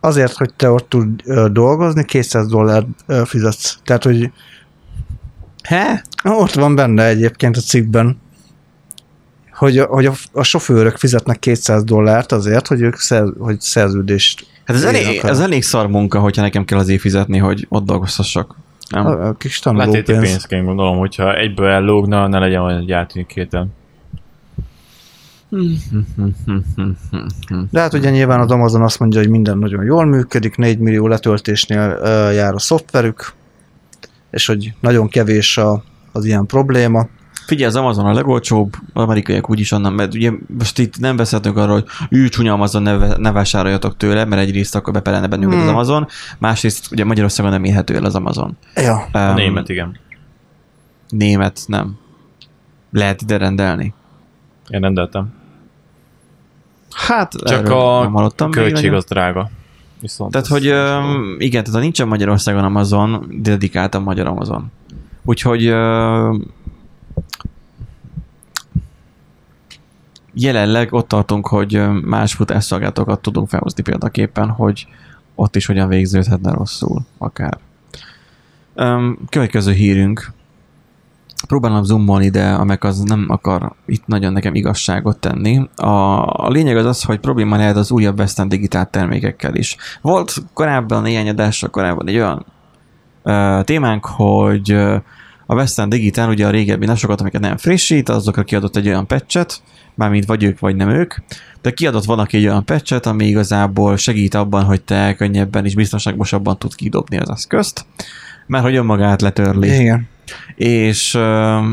[0.00, 2.84] azért, hogy te ott tud dolgozni, 200 dollár
[3.24, 3.78] fizetsz.
[3.84, 4.30] Tehát, hogy
[5.62, 6.04] He?
[6.24, 8.20] Ott van benne egyébként a cikkben,
[9.62, 14.46] hogy, a, hogy a, a sofőrök fizetnek 200 dollárt azért, hogy ők szer, hogy szerződést
[14.64, 18.56] Hát ez elég, ez elég szar munka, hogyha nekem kell azért fizetni, hogy ott dolgozhassak.
[18.88, 19.06] Nem?
[19.06, 20.04] A, a kis tanulópénz.
[20.04, 20.20] pénz.
[20.20, 23.48] pénzként gondolom, hogyha egyből ellógna, ne legyen olyan, hogy átűnik.
[27.70, 31.06] De hát ugye nyilván az Amazon azt mondja, hogy minden nagyon jól működik, 4 millió
[31.06, 33.32] letöltésnél uh, jár a szoftverük,
[34.30, 37.08] és hogy nagyon kevés a, az ilyen probléma.
[37.46, 41.72] Figyelj, az Amazon a legolcsóbb, amerikaiak úgyis onnan, mert ugye most itt nem beszéltünk arról,
[41.72, 45.68] hogy ő csúnya Amazon, ne, ne vásároljatok tőle, mert egyrészt akkor bepelene bennünket hmm.
[45.68, 46.06] az Amazon,
[46.38, 48.56] másrészt ugye Magyarországon nem érhető el az Amazon.
[48.74, 49.08] Ja.
[49.14, 49.96] Um, a német, igen.
[51.08, 51.98] Német nem.
[52.90, 53.94] Lehet ide rendelni.
[54.68, 55.32] Én rendeltem.
[56.90, 59.50] Hát, Csak a nem költség az drága.
[60.00, 64.70] Viszont tehát, hogy um, igen, tehát ha nincsen Magyarországon Amazon, dedikáltan magyar Amazon.
[65.24, 66.36] Úgyhogy uh,
[70.34, 74.86] jelenleg ott tartunk, hogy más futásszolgálatokat tudunk felhozni példaképpen, hogy
[75.34, 77.58] ott is hogyan végződhetne rosszul, akár.
[79.28, 80.32] Következő hírünk
[81.46, 85.68] próbálom zoomolni, de amek az nem akar itt nagyon nekem igazságot tenni.
[85.76, 89.76] A, a lényeg az az, hogy probléma lehet az újabb Western digitál termékekkel is.
[90.00, 92.46] Volt korábban néhány adásra korábban egy olyan
[93.22, 94.94] uh, témánk, hogy uh,
[95.46, 99.62] a Western Digital ugye a régebbi nasokat, amiket nem frissít, azokra kiadott egy olyan patchet,
[99.94, 101.14] mármint vagy ők, vagy nem ők,
[101.62, 106.58] de kiadott valaki egy olyan patchet, ami igazából segít abban, hogy te könnyebben és biztonságosabban
[106.58, 107.86] tud kidobni az eszközt,
[108.46, 109.74] mert hogy önmagát letörli.
[109.74, 110.10] Igen
[110.56, 111.22] és uh,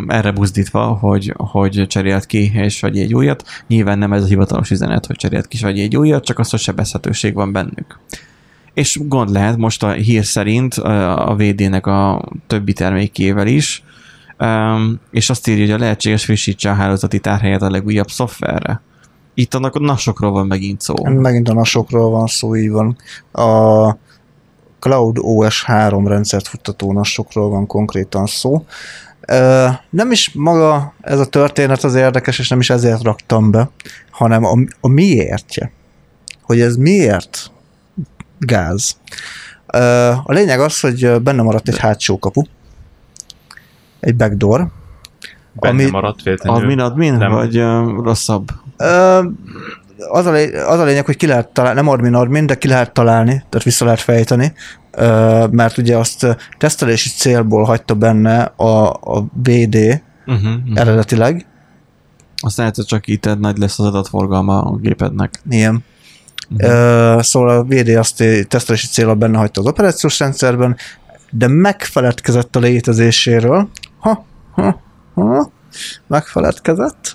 [0.08, 3.44] erre buzdítva, hogy, hogy cserélt ki és vagy egy újat.
[3.68, 6.60] Nyilván nem ez a hivatalos üzenet, hogy cserélt ki vagy egy újat, csak az, hogy
[6.60, 8.00] sebezhetőség van bennük.
[8.74, 13.84] És gond lehet most a hír szerint a VD-nek a többi termékével is,
[14.40, 18.82] um, és azt írja, hogy a lehetséges frissítse a hálózati tárhelyet a legújabb szoftverre.
[19.34, 20.94] Itt annak a nasokról van megint szó.
[21.06, 22.98] Megint a nasokról van szó, így van.
[23.32, 23.98] A
[24.80, 28.66] Cloud OS 3 rendszert futtató nasokról van konkrétan szó.
[29.90, 33.70] Nem is maga ez a történet az érdekes, és nem is ezért raktam be,
[34.12, 35.72] hanem a, a miértje.
[36.42, 37.52] Hogy ez miért
[38.40, 38.98] gáz.
[40.24, 42.42] A lényeg az, hogy benne maradt egy hátsó kapu,
[44.00, 44.68] egy backdoor,
[45.54, 46.62] Benne ami maradt véletlenül.
[46.62, 47.32] Admin, admin, nem.
[47.32, 48.52] vagy uh, rosszabb?
[50.08, 52.68] az a, lény, az a lényeg, hogy ki lehet találni, nem admin admin, de ki
[52.68, 54.54] lehet találni, tehát vissza lehet fejteni,
[55.50, 60.54] mert ugye azt tesztelési célból hagyta benne a, a BD uh-huh, uh-huh.
[60.74, 61.46] eredetileg.
[62.42, 65.42] Aztán egyszer csak itt nagy lesz az adatforgalma a gépednek.
[65.50, 65.84] Igen.
[66.50, 67.22] Uh-huh.
[67.22, 70.76] Szóval a VD azt tesztelési célra benne hagyta az operációs rendszerben,
[71.32, 73.70] de megfeledkezett a létezéséről.
[74.00, 74.82] Ha, ha,
[75.14, 75.52] ha,
[76.08, 77.14] megfeledkezett.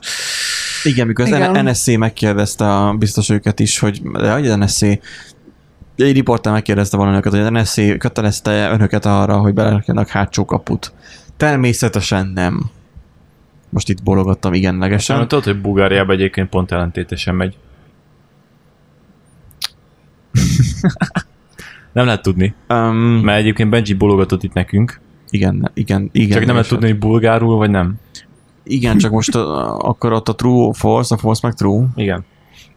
[0.85, 4.83] Igen, mikor az NSC megkérdezte a biztos őket is, hogy de hogy NSC
[5.97, 10.93] egy riportál megkérdezte volna őket, hogy az NSC kötelezte önöket arra, hogy belerakjanak hátsó kaput.
[11.37, 12.71] Természetesen nem.
[13.69, 15.17] Most itt bologattam igenlegesen.
[15.17, 17.57] Nem, tudod, hogy Bulgáriában egyébként pont ellentétesen megy.
[21.93, 22.55] nem lehet tudni.
[22.69, 25.01] Um, mert egyébként Benji bologatott itt nekünk.
[25.35, 26.31] Igen, igen, igen.
[26.31, 27.95] Csak nem lehet tudni, hogy bulgárul, vagy nem.
[28.63, 31.87] Igen, csak most a, akkor ott a true, false, a false meg true.
[31.95, 32.25] Igen.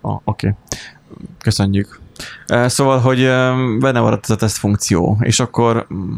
[0.02, 0.22] Ah, oké.
[0.24, 0.52] Okay.
[1.38, 2.00] Köszönjük.
[2.48, 3.20] Szóval, hogy
[3.80, 6.16] benne maradt ez a teszt funkció, és akkor mm,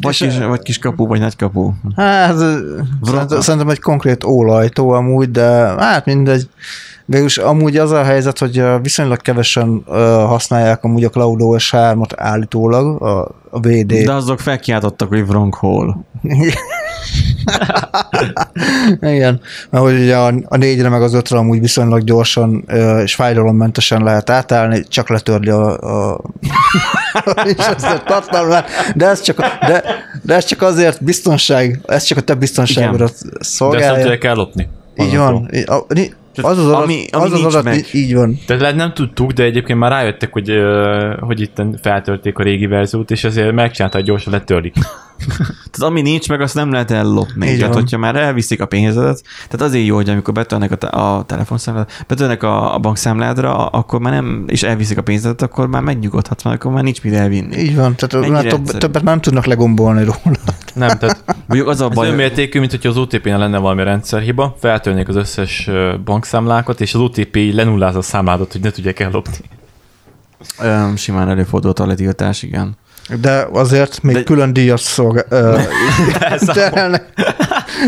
[0.00, 1.72] vagy, kis, vagy kis kapu, vagy nagy kapu.
[1.96, 2.36] Hát,
[3.02, 6.48] szerintem, szerintem egy konkrét ólajtó amúgy, de hát mindegy.
[7.10, 9.82] Végülis amúgy az a helyzet, hogy viszonylag kevesen
[10.26, 13.20] használják amúgy a CloudOS 3-at állítólag, a,
[13.50, 13.92] a VD.
[13.92, 15.96] De azok felkiáltottak, hogy wrong hole.
[19.00, 22.64] Igen, mert hogy ugye a, a négyre meg az ötre amúgy viszonylag gyorsan
[23.02, 26.12] és fájdalommentesen lehet átállni, csak letörli a, a,
[27.80, 29.84] a tartalmát, de ez, csak, de,
[30.22, 33.08] de ez csak azért biztonság, ez csak a te biztonságodra
[33.40, 33.86] szolgálja.
[33.86, 34.68] De ezt nem tudják ellopni.
[34.96, 35.50] Így van.
[36.36, 37.86] Az az adat, ami, ami az, az adat meg.
[37.92, 38.38] így van.
[38.46, 40.52] Tehát nem tudtuk, de egyébként már rájöttek, hogy,
[41.20, 44.74] hogy itt feltörték a régi verziót, és ezért megcsinálták, hogy gyorsan letörlik.
[45.70, 47.46] tehát ami nincs meg, azt nem lehet ellopni.
[47.46, 47.82] Így tehát, van.
[47.82, 52.04] hogyha már elviszik a pénzedet, tehát azért jó, hogy amikor betölnek a, te- a telefonszámlát,
[52.06, 56.56] betölnek a, a bankszámládra, akkor már nem, és elviszik a pénzedet, akkor már megnyugodhatsz, mert
[56.56, 57.56] akkor már nincs mire elvinni.
[57.56, 60.38] Így van, tehát már több, többet már nem tudnak legombolni róla.
[60.74, 63.82] Nem, tehát Mondjuk az a ez baj, olyan mértékű, mint hogyha az OTP-nél lenne valami
[63.82, 65.70] rendszerhiba, feltörnék az összes
[66.04, 69.38] bankszámlákat, és az OTP lenullázza a számládat, hogy ne tudják ellopni.
[70.96, 72.76] Simán előfordult a letiltás, igen.
[73.20, 75.24] De azért még De- külön díjat szolgál,
[76.46, 77.04] terhelnek,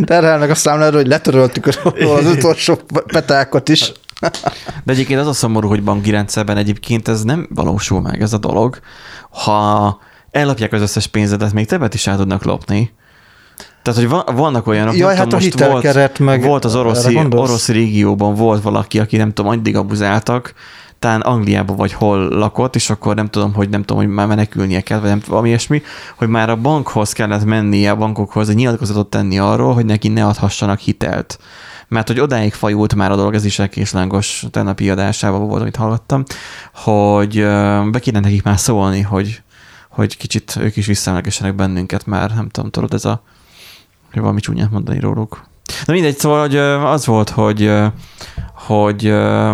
[0.05, 3.93] terhelnek a számlára, hogy letöröltük az utolsó petákat is.
[4.85, 8.39] De egyébként az a szomorú, hogy banki rendszerben egyébként ez nem valósul meg, ez a
[8.39, 8.79] dolog.
[9.31, 9.99] Ha
[10.31, 12.93] ellopják az összes pénzedet, még többet is el tudnak lopni.
[13.83, 16.75] Tehát, hogy van- vannak olyanok, Jaj, hát tudom, most volt, meg- volt az
[17.13, 17.49] gondolsz?
[17.49, 20.55] orosz régióban volt valaki, aki nem tudom, addig abuzáltak,
[21.03, 24.81] talán Angliában vagy hol lakott, és akkor nem tudom, hogy nem tudom, hogy már menekülnie
[24.81, 25.83] kell, vagy nem valami ilyesmi,
[26.17, 30.27] hogy már a bankhoz kellett mennie, a bankokhoz egy nyilatkozatot tenni arról, hogy neki ne
[30.27, 31.39] adhassanak hitelt.
[31.89, 36.23] Mert hogy odáig fajult már a dolog, ez is elkéslangos tennapi adásában volt, amit hallottam,
[36.75, 37.35] hogy
[37.91, 39.43] be kéne nekik már szólni, hogy,
[39.89, 43.23] hogy kicsit ők is visszaemlegessenek bennünket már, nem tudom, tudod, ez a
[44.13, 45.45] hogy valami csúnyát mondani róluk.
[45.85, 47.73] Na mindegy, szóval hogy az volt, hogy
[48.67, 49.53] hogy ö,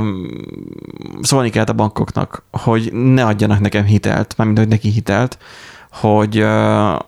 [1.23, 5.39] szólni kellett a bankoknak, hogy ne adjanak nekem hitelt, mármint, hogy neki hitelt,
[5.93, 6.45] hogy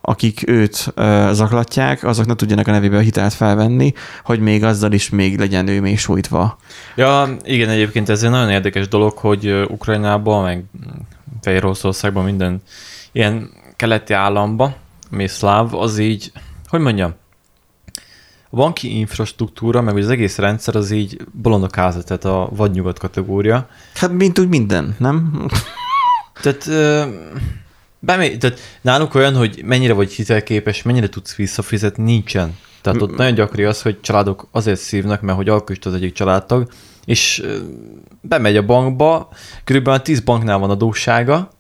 [0.01, 0.93] akik őt
[1.33, 3.93] zaklatják, azok ne tudjanak a nevébe a hitelt felvenni,
[4.25, 6.59] hogy még azzal is még legyen ő még sújtva.
[6.95, 10.65] Ja, igen, egyébként ez egy nagyon érdekes dolog, hogy Ukrajnában, meg
[11.41, 11.65] Fehér
[12.15, 12.63] minden
[13.13, 14.75] ilyen keleti államba,
[15.13, 16.33] ami szláv, az így,
[16.69, 17.15] hogy mondjam,
[18.51, 23.69] a banki infrastruktúra, meg az egész rendszer az így bolondok háza, tehát a vadnyugat kategória.
[23.95, 25.47] Hát mint úgy minden, nem?
[26.43, 26.69] Tehát,
[27.99, 32.57] bemé- tehát náluk olyan, hogy mennyire vagy hitelképes, mennyire tudsz visszafizetni, nincsen.
[32.81, 36.69] Tehát ott nagyon gyakori az, hogy családok azért szívnak, mert hogy alkust az egyik családtag,
[37.05, 37.43] és
[38.21, 39.29] bemegy a bankba,
[39.65, 41.51] körülbelül 10 banknál van adóssága,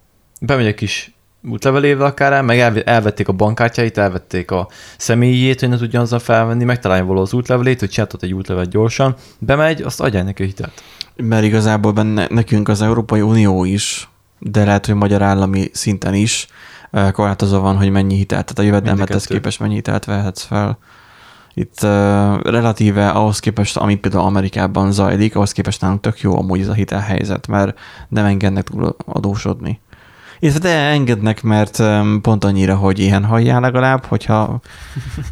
[0.41, 1.13] bemegy a kis
[1.49, 6.19] útlevelével akár el, meg elv- elvették a bankkártyáit, elvették a személyét, hogy ne tudja azzal
[6.19, 10.47] felvenni, megtalálja valahol az útlevelét, hogy csináltat egy útlevet gyorsan, bemegy, azt adják neki a
[10.47, 10.83] hitelt.
[11.17, 16.47] Mert igazából benne, nekünk az Európai Unió is, de lehet, hogy magyar állami szinten is
[16.91, 20.79] ö, korlátozva van, hogy mennyi hitelt, tehát a jövedelmethez képest mennyi hitelt vehetsz fel.
[21.55, 21.91] Itt uh,
[22.43, 26.73] relatíve ahhoz képest, ami például Amerikában zajlik, ahhoz képest nálunk tök jó amúgy ez a
[26.73, 29.81] hitelhelyzet, mert nem engednek túl adósodni.
[30.41, 31.83] Illetve de engednek, mert
[32.23, 34.61] pont annyira, hogy ilyen halljál legalább, hogyha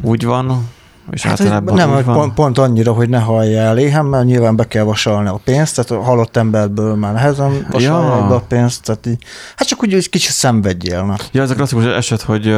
[0.01, 0.67] úgy van,
[1.11, 2.15] és Hát, általában nem, úgy van.
[2.15, 5.91] pont, pont annyira, hogy ne halljál éhen, mert nyilván be kell vasalni a pénzt, tehát
[6.03, 8.27] a halott emberből már nehezen vasalják Ja.
[8.27, 9.23] be a pénzt, tehát így,
[9.55, 11.03] hát csak úgy, hogy kicsit szenvedjél.
[11.03, 11.15] Na.
[11.31, 12.55] Ja, ez a klasszikus eset, hogy,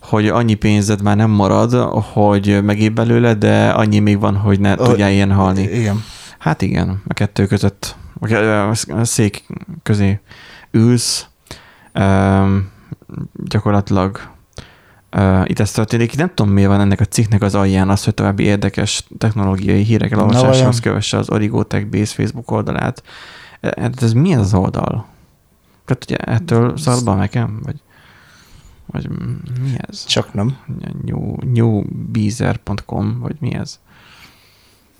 [0.00, 1.72] hogy annyi pénzed már nem marad,
[2.12, 5.62] hogy megébb belőle, de annyi még van, hogy ne Ö, tudjál ilyen halni.
[5.62, 6.04] Igen.
[6.38, 9.44] Hát igen, a kettő között, a a szék
[9.82, 10.20] közé
[10.70, 11.26] ülsz,
[13.44, 14.20] gyakorlatilag
[15.16, 16.16] uh, itt ez történik.
[16.16, 20.10] Nem tudom, miért van ennek a cikknek az alján az, hogy további érdekes technológiai hírek
[20.10, 23.02] elolvasásához kövesse az Origo Tech Base Facebook oldalát.
[23.60, 25.06] Hát ez mi ez az oldal?
[25.84, 27.60] Tehát ugye ettől szarba nekem?
[27.62, 27.80] Vagy,
[28.86, 29.08] vagy
[29.62, 30.04] mi ez?
[30.04, 30.56] Csak nem.
[31.04, 33.78] New, newbeezer.com, vagy mi ez?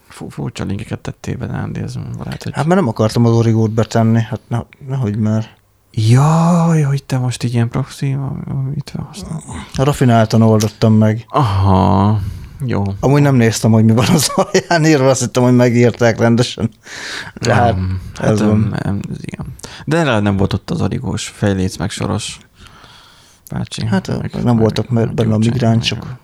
[0.09, 2.53] Fú, furcsa linkeket tettél be, Nándi, ez lehet, hogy...
[2.55, 5.57] Hát mert nem akartam az origót betenni, hát ne, nehogy már.
[5.97, 8.17] Jaj, hogy te most így ilyen proxy,
[8.75, 9.43] mit használ?
[9.75, 11.25] Rafináltan oldottam meg.
[11.29, 12.21] Aha,
[12.67, 12.83] jó.
[13.01, 16.71] Amúgy nem néztem, hogy mi van az alján írva, azt hittem, hogy megírták rendesen.
[17.41, 18.59] De hát, Nem, ez hát van.
[18.59, 19.47] nem, nem, ez igen.
[19.85, 22.39] De nem volt ott az origós fejléc meg soros
[23.51, 23.87] bácsi.
[23.87, 25.99] Hát, nem voltak meg benne a migránsok.
[25.99, 26.19] igen.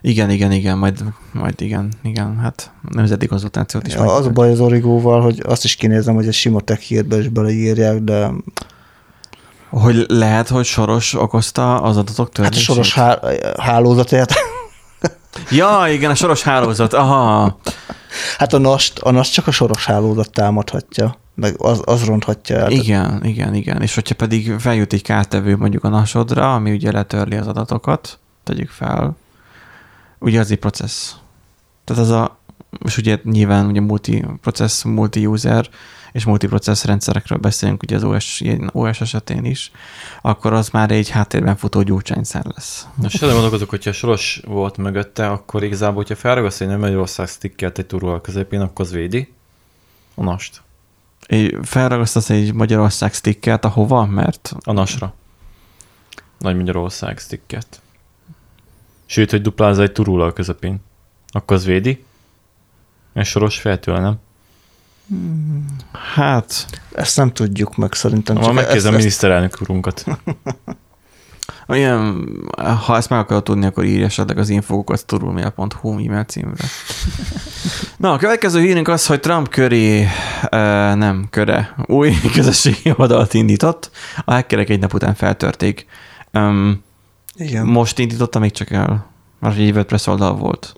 [0.00, 4.50] Igen, igen, igen, majd, majd igen, igen, hát nemzeti konzultációt is Ja, az a baj
[4.50, 8.30] az origóval, hogy azt is kinézem, hogy egy sima tech hírbe is beleírják, de
[9.70, 12.64] Hogy lehet, hogy soros okozta az adatok hát a törlését?
[12.64, 14.32] soros há- hálózatért.
[15.50, 17.58] Ja, igen, a soros hálózat, aha.
[18.38, 22.70] Hát a NAST, a NAST csak a soros hálózat támadhatja, meg az, az ronthatja el.
[22.70, 23.82] Igen, igen, igen.
[23.82, 28.70] És hogyha pedig feljut egy kártevő mondjuk a nasodra, ami ugye letörli az adatokat, tegyük
[28.70, 29.16] fel,
[30.18, 31.14] ugye az egy processz.
[31.84, 32.38] Tehát az a,
[32.84, 35.68] és ugye nyilván ugye multi-processz, multi-user
[36.12, 39.70] és multiprocessz rendszerekről beszélünk ugye az OS, OS esetén is,
[40.22, 42.86] akkor az már egy háttérben futó gyurcsányszár lesz.
[42.94, 47.86] Most ezen gondolkozok, hogyha soros volt mögötte, akkor igazából, hogyha felragaszt egy Magyarország stickert egy
[47.86, 49.34] turról a közepén, akkor az védi
[50.14, 50.62] a nast,
[51.26, 54.06] Egy, felragasztasz egy Magyarország stickert, ahova?
[54.06, 55.14] Mert a nasra.
[56.38, 57.80] Nagy Magyarország stickert.
[59.06, 60.78] Sőt, hogy duplázza egy turula a közepén.
[61.28, 62.04] Akkor az védi?
[63.16, 64.18] Ez soros fel tőle, nem?
[66.14, 66.66] Hát...
[66.92, 68.36] Ezt nem tudjuk meg szerintem.
[68.36, 70.04] Ma megkérdezem a miniszterelnök urunkat.
[71.68, 72.28] Olyan,
[72.84, 76.64] ha ezt meg akarod tudni, akkor írj esetleg az infokokat turulmail.hu e-mail címre.
[77.96, 80.08] Na, a következő hírünk az, hogy Trump köré, uh,
[80.94, 83.90] nem, köre, új közösségi oldalt indított.
[84.24, 85.86] A hackerek egy nap után feltörték.
[86.32, 86.82] Um,
[87.34, 87.66] Igen.
[87.66, 90.74] Most indította még csak el, mert egy WordPress oldal volt.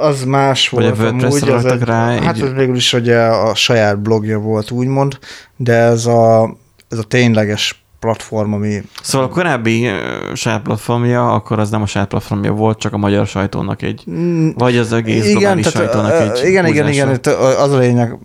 [0.00, 0.96] Az más Vagy volt.
[0.96, 2.20] Vagy a WordPress az egy, rá?
[2.20, 5.18] Hát ez végül is ugye a saját blogja volt, úgymond,
[5.56, 6.56] de ez a,
[6.88, 8.82] ez a tényleges platform, ami...
[9.02, 9.90] Szóval a korábbi
[10.34, 14.50] saját platformja, akkor az nem a saját platformja volt, csak a magyar sajtónak egy, mm,
[14.56, 17.20] vagy az egész igen, globális tehát, sajtónak egy Igen, igen, igen,
[17.58, 18.18] az a lényeg,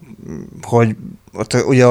[0.62, 0.96] hogy
[1.34, 1.86] ott ugye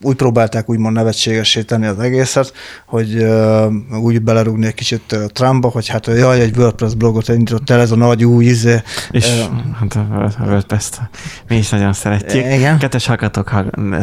[0.00, 2.52] úgy próbálták úgymond nevetségessé tenni az egészet,
[2.86, 7.70] hogy uh, úgy belerúgni egy kicsit uh, Trumpba, hogy hát jaj, egy WordPress blogot indított
[7.70, 8.82] el, ez a nagy új izé.
[9.10, 10.90] És uh, hát a WordPress
[11.48, 12.44] mi is nagyon szeretjük.
[12.44, 12.78] Igen.
[12.78, 13.48] Kettes hallgatók,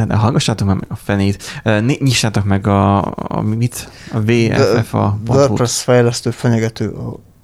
[0.10, 1.62] hallgassátok meg a fenét.
[1.99, 3.89] Nyissátok meg a, a mit?
[4.13, 6.93] A VFF a WordPress fejlesztő fenyegető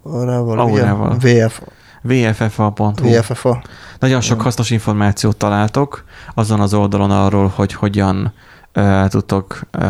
[0.06, 1.18] órával, Aurával.
[1.20, 1.62] VF.
[2.02, 3.10] VFFA.hu.
[3.10, 3.62] VFFA.
[4.00, 8.34] Nagyon sok hasznos információt találtok azon az oldalon arról, hogy hogyan
[8.76, 9.84] uh, tudtok uh,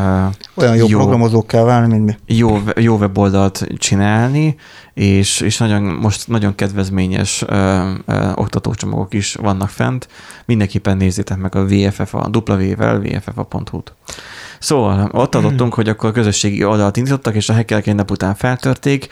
[0.56, 2.36] olyan jó, jó programozók kell válni, mint mi.
[2.36, 4.56] Jó, jó weboldalt csinálni,
[4.93, 10.08] és, és nagyon, most nagyon kedvezményes uh, uh, oktatócsomagok is vannak fent.
[10.45, 13.93] Mindenképpen nézzétek meg a VFFA, W-vel, vffa.hu-t.
[14.62, 19.08] Szóval ott adottunk, hogy akkor közösségi oldalt indítottak, és a hackerek egy nap után feltörték.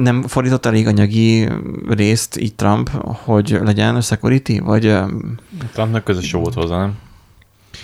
[0.00, 1.48] Nem fordított elég anyagi
[1.88, 2.90] részt így Trump,
[3.24, 4.96] hogy legyen security, vagy...
[5.72, 6.98] Trumpnak közös volt hozzá, nem?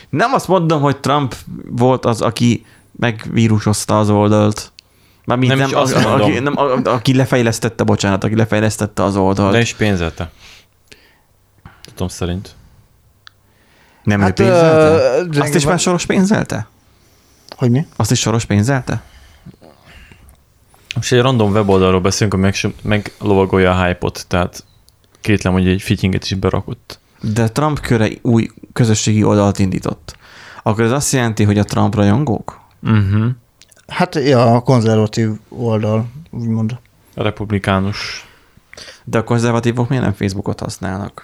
[0.08, 1.34] Nem azt mondom, hogy Trump
[1.70, 4.72] volt az, aki megvírusozta az oldalt.
[5.24, 9.52] Mármint nem, nem, az, a, aki, nem a, aki lefejlesztette, bocsánat, aki lefejlesztette az oldalt.
[9.52, 10.30] De is pénzelte.
[11.84, 12.54] Tudom szerint.
[14.02, 15.22] Nem hát, ő pénzelte?
[15.22, 16.66] Uh, Azt is már soros pénzelte?
[17.56, 17.86] Hogy mi?
[17.96, 19.02] Azt is soros pénzelte?
[20.94, 24.64] Most egy random weboldalról beszélünk, ami meg, meglovagolja a hype-ot, tehát
[25.20, 26.98] kétlem, hogy egy fittinget is berakott.
[27.20, 30.16] De Trump köre új közösségi oldalt indított.
[30.62, 32.60] Akkor ez azt jelenti, hogy a Trump rajongók?
[32.82, 33.26] Uh-huh.
[33.86, 36.78] Hát ja, a konzervatív oldal, úgymond.
[37.14, 38.26] A republikánus.
[39.04, 41.22] De a konzervatívok miért nem Facebookot használnak?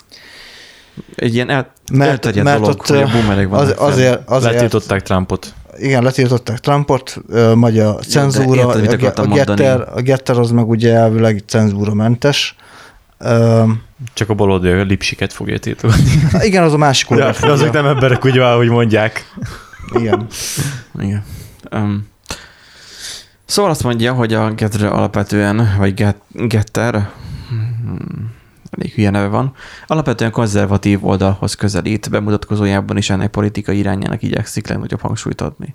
[1.14, 3.81] Egy ilyen el, mert, elterjedt mert dolog, ott, hogy a boomerek vannak.
[3.81, 7.20] Az, azért, azért, Letiltották Trumpot igen, letiltották Trumpot,
[7.54, 12.56] majd a cenzúra, érted, a, a, Getter, a Getter az meg ugye elvileg cenzúra mentes.
[14.12, 15.92] Csak a baloldali a lipsiket fogja tiltani.
[16.40, 17.35] Igen, az a másik oldal.
[17.40, 19.32] Ja, azok nem emberek, úgy ahogy mondják.
[19.92, 20.26] Igen.
[20.98, 21.24] Igen.
[21.70, 22.08] Um,
[23.44, 27.11] szóval azt mondja, hogy a Getter alapvetően, vagy Get, Getter,
[28.78, 29.54] elég hülye neve van,
[29.87, 35.74] alapvetően konzervatív oldalhoz közelít, bemutatkozójában is ennek politikai irányának igyekszik legnagyobb hangsúlyt adni.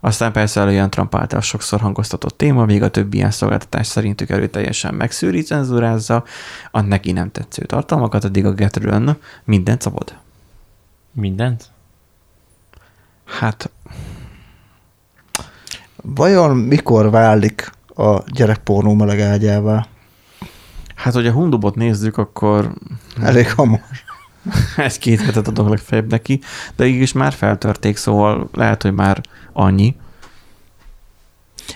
[0.00, 4.94] Aztán persze előjön Trump által sokszor hangoztatott téma, még a többi ilyen szolgáltatás szerintük erőteljesen
[4.94, 6.24] megszűri, cenzúrázza
[6.70, 10.14] a neki nem tetsző tartalmakat, addig a Getrön mindent szabad.
[11.12, 11.64] Mindent?
[13.24, 13.70] Hát...
[16.02, 19.86] Vajon mikor válik a gyerekpornó meleg ágyává?
[20.94, 22.72] Hát, hogy a Hundubot nézzük, akkor...
[23.22, 23.80] Elég hamar.
[24.76, 26.40] Egy-két hetet adok legfeljebb neki,
[26.76, 29.20] de így is már feltörték, szóval lehet, hogy már
[29.52, 29.96] annyi.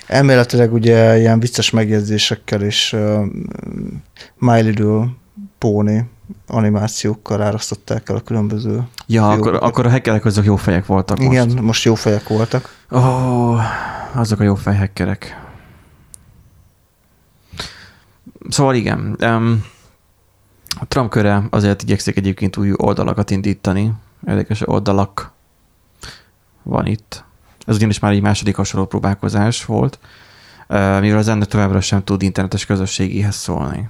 [0.07, 3.24] Elméletileg ugye ilyen vicces megjegyzésekkel és uh,
[4.38, 5.09] My Little
[5.59, 6.09] Pony
[6.46, 11.48] animációkkal árasztották el a különböző Ja, akkor, akkor a hackerek azok jó fejek voltak Igen,
[11.48, 12.76] most, most jó fejek voltak.
[12.92, 13.61] Ó, oh,
[14.12, 15.47] azok a jó fej hackerek.
[18.48, 19.64] Szóval igen, um,
[20.81, 23.92] a Trump köre azért igyekszik egyébként új oldalakat indítani,
[24.27, 25.33] érdekes oldalak
[26.62, 27.24] van itt.
[27.66, 29.98] Ez ugyanis már egy második hasonló próbálkozás volt,
[30.68, 33.88] mivel az ennek továbbra sem tud internetes közösségéhez szólni.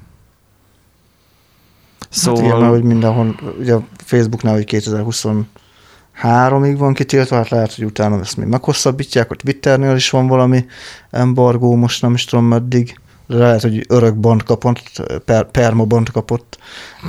[2.09, 2.41] Szóval...
[2.41, 7.85] Hát igen, mert hogy mindenhol, ugye a Facebooknál, hogy 2023-ig van kitiltva, hát lehet, hogy
[7.85, 10.67] utána ezt még meghosszabbítják, hogy Twitternél is van valami
[11.11, 16.58] embargó, most nem is tudom meddig lehet, hogy örök bond kapott, per, perma bond kapott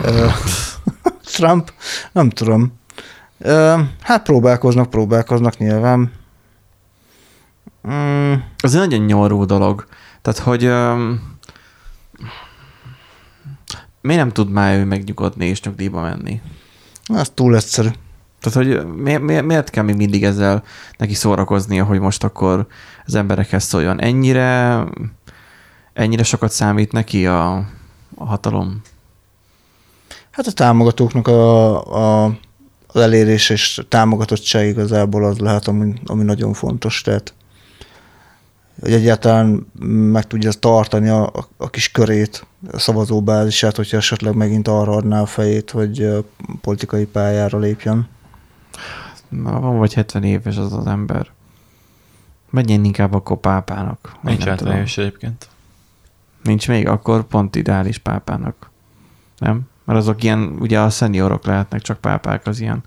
[1.36, 1.74] Trump,
[2.12, 2.78] nem tudom.
[4.02, 6.12] Hát próbálkoznak, próbálkoznak nyilván.
[7.88, 8.34] Mm.
[8.58, 9.88] Ez egy nagyon nyomorú dolog.
[10.22, 11.38] Tehát, hogy um,
[14.02, 16.42] miért nem tud már ő megnyugodni és nyugdíjba menni?
[17.06, 17.90] Ez túl egyszerű.
[18.40, 20.64] Tehát, hogy miért, miért, miért kell még mindig ezzel
[20.98, 22.68] neki szórakoznia, hogy most akkor
[23.06, 24.84] az emberekhez szóljon ennyire
[26.00, 27.56] ennyire sokat számít neki a,
[28.16, 28.82] a hatalom?
[30.32, 32.38] Hát a támogatóknak a, a,
[32.88, 37.02] az elérés és támogatottság igazából az lehet, ami, ami nagyon fontos.
[37.02, 37.34] Tehát
[38.82, 39.72] hogy egyáltalán
[40.12, 45.22] meg tudja tartani a, a, a kis körét, a szavazóbázisát, hogyha esetleg megint arra adná
[45.22, 46.26] a fejét, hogy
[46.62, 48.08] politikai pályára lépjen.
[49.30, 51.28] Na, van vagy 70 éves az az ember.
[52.50, 54.16] Menjen inkább akkor pápának.
[54.22, 55.50] Nincs általános egyébként.
[56.44, 58.70] Nincs még, akkor pont ideális pápának.
[59.38, 59.62] Nem?
[59.86, 62.84] Mert azok ilyen, ugye a szeniorok lehetnek csak pápák, az ilyen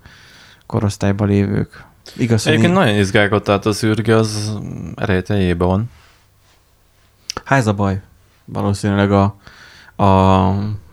[0.65, 1.83] korosztályban lévők.
[2.17, 4.57] Igaz, Egyébként nagyon izgálkodott, tehát az űrge az
[4.95, 5.89] erejteljében van.
[7.45, 8.01] Hát ez a baj.
[8.45, 9.35] Valószínűleg a,
[9.95, 10.05] a,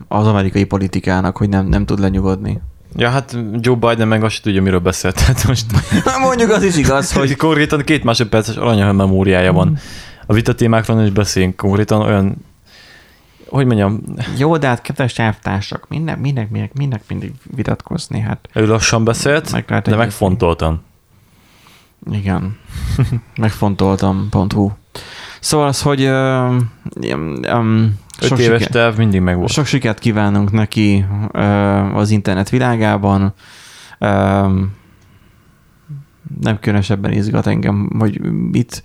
[0.07, 2.61] az amerikai politikának, hogy nem, nem tud lenyugodni.
[2.95, 5.15] Ja, hát Joe Biden meg azt tudja, miről beszélt.
[5.15, 5.65] Tehát most...
[6.21, 7.35] Mondjuk az is igaz, hogy...
[7.35, 9.77] konkrétan két másodperces aranyahő memóriája van.
[10.25, 12.45] A vita témákról is beszélünk, konkrétan olyan
[13.51, 14.01] hogy mondjam...
[14.37, 18.19] Jó, de hát kedves távtársak, minden, minden, minden, minden mindig vitatkozni.
[18.19, 20.83] Hát ő lassan beszélt, meg de megfontoltan.
[22.11, 22.57] Igen.
[23.35, 24.71] Megfontoltam, pont hú.
[25.39, 26.55] Szóval az, hogy uh,
[27.53, 29.49] um, Öt éves siker, terv mindig meg volt.
[29.49, 33.33] Sok sikert kívánunk neki uh, az internet világában.
[33.99, 34.51] Uh,
[36.41, 38.21] nem különösebben izgat engem, hogy
[38.51, 38.83] mit,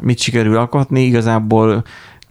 [0.00, 1.02] mit sikerül alkotni.
[1.02, 1.84] Igazából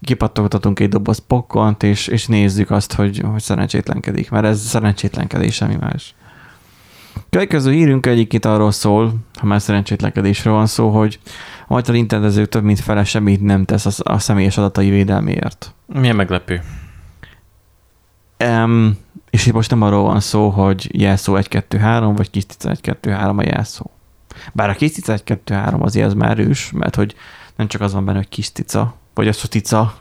[0.05, 5.75] kipattogtatunk egy doboz pokkant, és, és nézzük azt, hogy, hogy szerencsétlenkedik, mert ez szerencsétlenkedés, semmi
[5.79, 6.15] más.
[7.29, 11.19] Következő hírünk egyébként arról szól, ha már szerencsétlenkedésről van szó, hogy
[11.67, 15.73] a magyar internetezők több mint fele semmit nem tesz a, a személyes adatai védelméért.
[15.85, 16.61] Milyen meglepő.
[18.43, 18.97] Um,
[19.29, 23.91] és itt most nem arról van szó, hogy jelszó 1-2-3, vagy kistica 1-2-3 a jelszó.
[24.53, 27.15] Bár a kistica 1-2-3 azért az már erős, mert hogy
[27.55, 29.93] nem csak az van benne, hogy kistica, vagy az, hogy tica,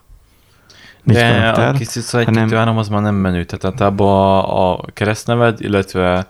[1.05, 6.27] de karakter, a kistica 1-2-3 az már nem menő, tehát a, a keresztneved, illetve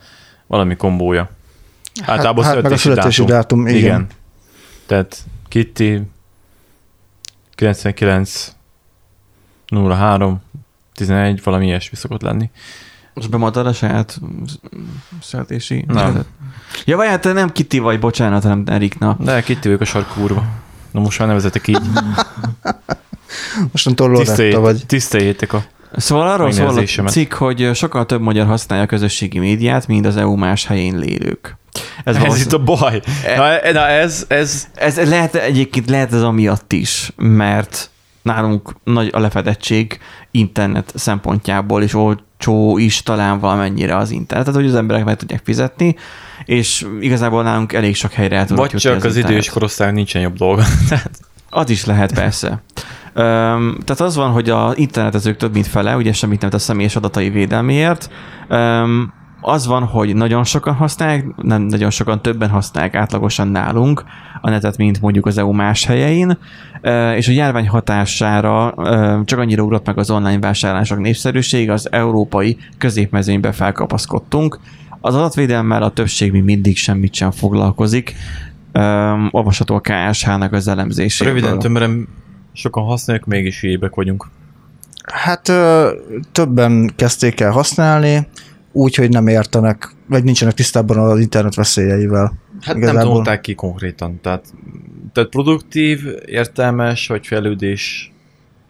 [0.46, 1.30] valami kombója.
[2.00, 3.36] Hát, Általában hát, születési, meg a születési dátum.
[3.36, 3.78] dátum igen.
[3.78, 4.06] igen.
[4.86, 5.18] Tehát
[5.48, 6.00] Kitty
[7.54, 8.52] 99
[9.70, 10.42] 03
[10.94, 12.50] 11, valami ilyesmi szokott lenni.
[13.14, 14.20] Most bemondtad a saját
[15.20, 15.84] születési?
[15.88, 16.24] Nem.
[16.84, 19.16] Ja, vagy hát nem Kitty vagy, bocsánat, hanem Erikna.
[19.20, 20.44] De Kitty vagyok a sarkúrva.
[20.94, 21.80] Na most már nevezetek így.
[23.72, 24.82] Mostantól Loretta vagy.
[24.86, 25.64] Tiszteljétek a
[25.96, 30.16] Szóval arról szól a cikk, hogy sokkal több magyar használja a közösségi médiát, mint az
[30.16, 31.56] EU más helyén lélők.
[32.04, 33.02] Ez, ez itt a baj.
[33.24, 34.68] E- na, na ez, ez...
[34.74, 37.90] ez lehet, egyébként lehet ez amiatt is, mert
[38.22, 39.98] nálunk nagy a lefedettség
[40.30, 41.94] internet szempontjából, és
[42.46, 45.96] olcsó is talán valamennyire az internet, tehát hogy az emberek meg tudják fizetni,
[46.44, 50.36] és igazából nálunk elég sok helyre el Vagy csak az, az idős korosztály nincsen jobb
[50.36, 50.62] dolga.
[51.50, 52.62] az is lehet persze.
[53.16, 56.96] Um, tehát az van, hogy a internetezők több mint fele, ugye semmit nem tesz személyes
[56.96, 58.10] adatai védelméért,
[58.48, 59.12] um,
[59.46, 64.04] az van, hogy nagyon sokan használják, nem nagyon sokan többen használják átlagosan nálunk
[64.40, 66.38] a netet, mint mondjuk az EU más helyein,
[67.16, 68.74] és a járvány hatására
[69.24, 74.58] csak annyira ugrott meg az online vásárlások népszerűség, az európai középmezőnybe felkapaszkodtunk.
[75.00, 78.14] Az adatvédelmmel a többség még mindig semmit sem foglalkozik.
[79.30, 81.34] Olvasható a KSH-nak az elemzéséből.
[81.34, 82.08] Röviden tömörem,
[82.52, 84.28] sokan használják, mégis hülyébek vagyunk.
[85.12, 85.52] Hát
[86.32, 88.26] többen kezdték el használni,
[88.74, 92.34] úgy, hogy nem értenek, vagy nincsenek tisztában az internet veszélyeivel.
[92.60, 93.02] Hát Igazából.
[93.02, 94.20] nem tolták ki konkrétan.
[94.20, 94.54] Tehát,
[95.12, 98.12] tehát produktív, értelmes vagy fejlődés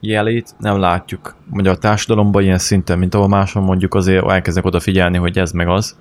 [0.00, 1.36] jelét nem látjuk.
[1.50, 5.68] Mondja a társadalomban ilyen szinten, mint ahol máson mondjuk azért elkezdek odafigyelni, hogy ez meg
[5.68, 5.96] az.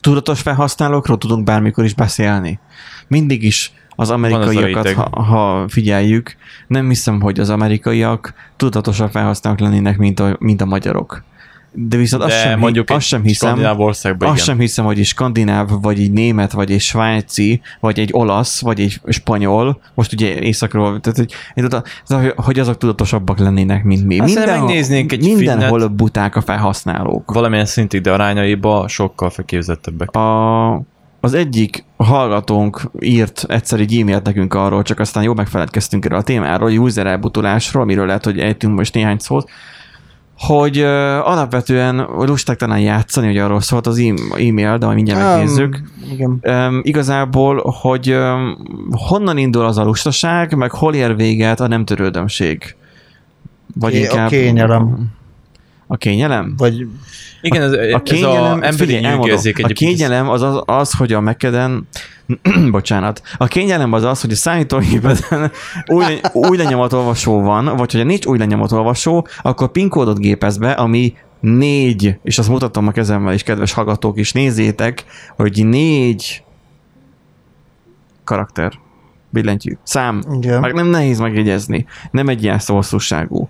[0.00, 2.58] Tudatos felhasználókról tudunk bármikor is beszélni.
[3.06, 9.98] Mindig is az amerikaiakat, ha, ha figyeljük, nem hiszem, hogy az amerikaiak tudatosabb felhasználók lennének,
[9.98, 11.22] mint a, mint a magyarok.
[11.72, 14.36] De viszont De azt sem, mondjuk azt sem hiszem, azt igen.
[14.36, 18.80] sem hiszem, hogy egy skandináv, vagy egy német, vagy egy svájci, vagy egy olasz, vagy
[18.80, 24.18] egy spanyol, most ugye északról, tehát hogy, hogy azok tudatosabbak lennének, mint mi.
[24.18, 27.32] Azt Minden, megnéznénk egy mindenhol finnet, buták a felhasználók.
[27.32, 30.10] Valamilyen szintig, de arányaiba sokkal felképzettebbek.
[30.10, 30.74] A,
[31.20, 36.22] az egyik hallgatónk írt egyszer egy e-mailt nekünk arról, csak aztán jól megfeledkeztünk erről a
[36.22, 39.50] témáról, user elbutulásról, amiről lehet, hogy ejtünk most néhány szót,
[40.38, 40.86] hogy uh,
[41.28, 43.98] alapvetően lusták talán játszani, hogy arról szólt az
[44.32, 45.82] e-mail, de majd mindjárt um, megnézzük.
[46.12, 46.40] Igen.
[46.42, 48.58] Um, igazából, hogy um,
[48.90, 52.76] honnan indul az a lustaság, meg hol ér véget a nem törődömség.
[53.74, 54.26] Vagy Ké, inkább...
[54.26, 55.10] A kényelem.
[55.86, 56.54] A kényelem?
[56.56, 56.86] Vagy
[57.40, 61.12] igen, ez, a kényelem, ez a emberi figyelj, elmondom, A kényelem az, az az, hogy
[61.12, 61.86] a Mekeden
[62.70, 63.22] bocsánat.
[63.36, 65.50] A kényelem az az, hogy a számítógépeden
[65.86, 71.14] új, új lenyomatolvasó van, vagy hogyha nincs új lenyomatolvasó, akkor PIN kódot gépez be, ami
[71.40, 75.04] négy, és azt mutatom a kezemmel is, kedves hallgatók is, nézzétek,
[75.36, 76.42] hogy négy
[78.24, 78.72] karakter
[79.30, 80.60] billentyű, szám, Igen.
[80.60, 83.48] meg nem nehéz megjegyezni, nem egy ilyen hosszúságú.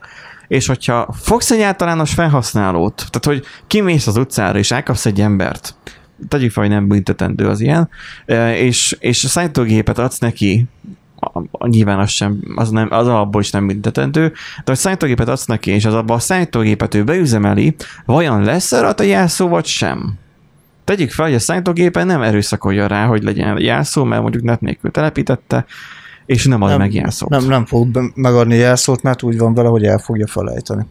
[0.48, 5.74] És hogyha fogsz egy általános felhasználót, tehát hogy kimész az utcára és elkapsz egy embert,
[6.28, 7.88] tegyük fel, hogy nem büntetendő az ilyen,
[8.54, 10.66] és, és a számítógépet adsz neki,
[11.20, 15.28] a, a, nyilván az sem, az, nem, az alapból is nem büntetendő, de hogy számítógépet
[15.28, 20.14] adsz neki, és az abban a számítógépet ő beüzemeli, vajon lesz rajta jelszó, vagy sem?
[20.84, 24.90] Tegyük fel, hogy a számítógépen nem erőszakolja rá, hogy legyen jelszó, mert mondjuk net nélkül
[24.90, 25.64] telepítette,
[26.26, 27.28] és nem ad Nem, meg jelszót.
[27.28, 30.86] Nem, nem fog megadni jelszót, mert úgy van vele, hogy el fogja felejteni.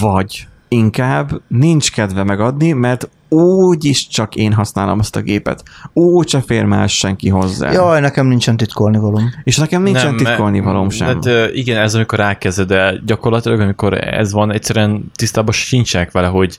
[0.00, 5.62] Vagy inkább nincs kedve megadni, mert úgy is csak én használom azt a gépet.
[5.92, 7.72] Úgy se fér más senki hozzá.
[7.72, 9.30] Jaj, nekem nincsen titkolni valóm.
[9.44, 11.06] És nekem nincsen Nem, titkolni valóm sem.
[11.06, 16.58] Hát igen, ez amikor rákezded, de gyakorlatilag amikor ez van, egyszerűen tisztában sincsenek vele, hogy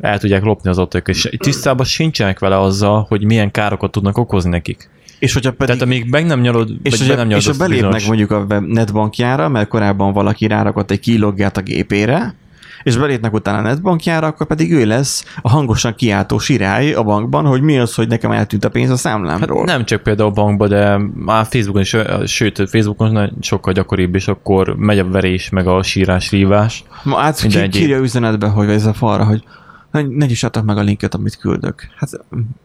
[0.00, 4.50] el tudják lopni az autók, és tisztában sincsenek vele azzal, hogy milyen károkat tudnak okozni
[4.50, 4.90] nekik.
[5.18, 7.58] és hogyha pedig, Tehát amíg meg nem nyalod, és, hogyha, nem és nyalod ha azt
[7.58, 12.34] belépnek bizonyos- mondjuk a netbankjára, mert korábban valaki rárakott egy kiloggát a gépére,
[12.82, 17.46] és belépnek utána a netbankjára, akkor pedig ő lesz a hangosan kiáltó sirály a bankban,
[17.46, 19.58] hogy mi az, hogy nekem eltűnt a pénz a számlámról.
[19.58, 24.14] Hát nem csak például a bankba, de már Facebookon is, sőt, Facebookon nagyon sokkal gyakoribb,
[24.14, 26.84] és akkor megy a verés, meg a sírás, rívás.
[27.02, 29.44] Ma át ki, kírja üzenetbe, hogy ez a falra, hogy
[29.90, 31.88] ne, ne nyissátok meg a linket, amit küldök.
[31.96, 32.10] Hát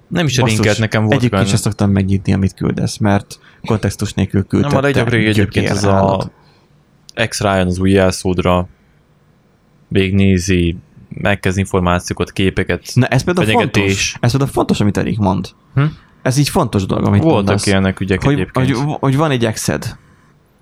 [0.08, 1.48] Nem is a basszus, linket, nekem volt Egyébként benne.
[1.54, 4.78] sem szoktam megnyitni, amit küldesz, mert kontextus nélkül Nem, küldtette.
[4.78, 6.32] a legjobb régi egyébként ez a
[7.28, 8.68] X rájön az új jelszódra,
[9.88, 10.78] végignézi,
[11.10, 12.82] megkezd információkat, képeket.
[12.94, 13.84] Na ez például fenyegetés.
[13.84, 14.18] fontos.
[14.22, 15.50] Ez például fontos, amit Erik mond.
[15.74, 15.84] Hm?
[16.22, 17.66] Ez így fontos dolog, amit Voltak mondasz.
[17.66, 18.76] ilyenek ügyek hogy, egyébként.
[18.76, 19.96] hogy, hogy, van egy exed.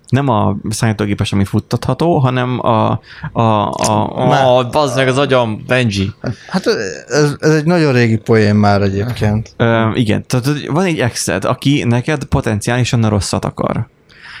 [0.08, 3.00] Nem a számítógépes, ami futtatható, hanem a,
[3.32, 6.10] a, a, Ah, bazd meg az agyam, Benji.
[6.48, 6.66] Hát
[7.06, 9.54] ez, ez egy nagyon régi poén már egyébként.
[9.56, 13.88] Ö, igen, tehát van egy exed, aki neked potenciálisan a rosszat akar.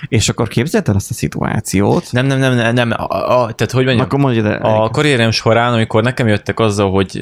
[0.08, 2.90] És akkor képzeld el azt a szituációt, Nem, nem, nem, nem, nem.
[2.90, 6.90] A, a, tehát hogy mondjam, akkor mondja, de a karrierem során, amikor nekem jöttek azzal,
[6.90, 7.20] hogy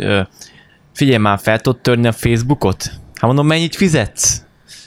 [0.93, 2.85] figyelj már, fel tudod törni a Facebookot?
[3.15, 4.43] Hát mondom, mennyit fizetsz?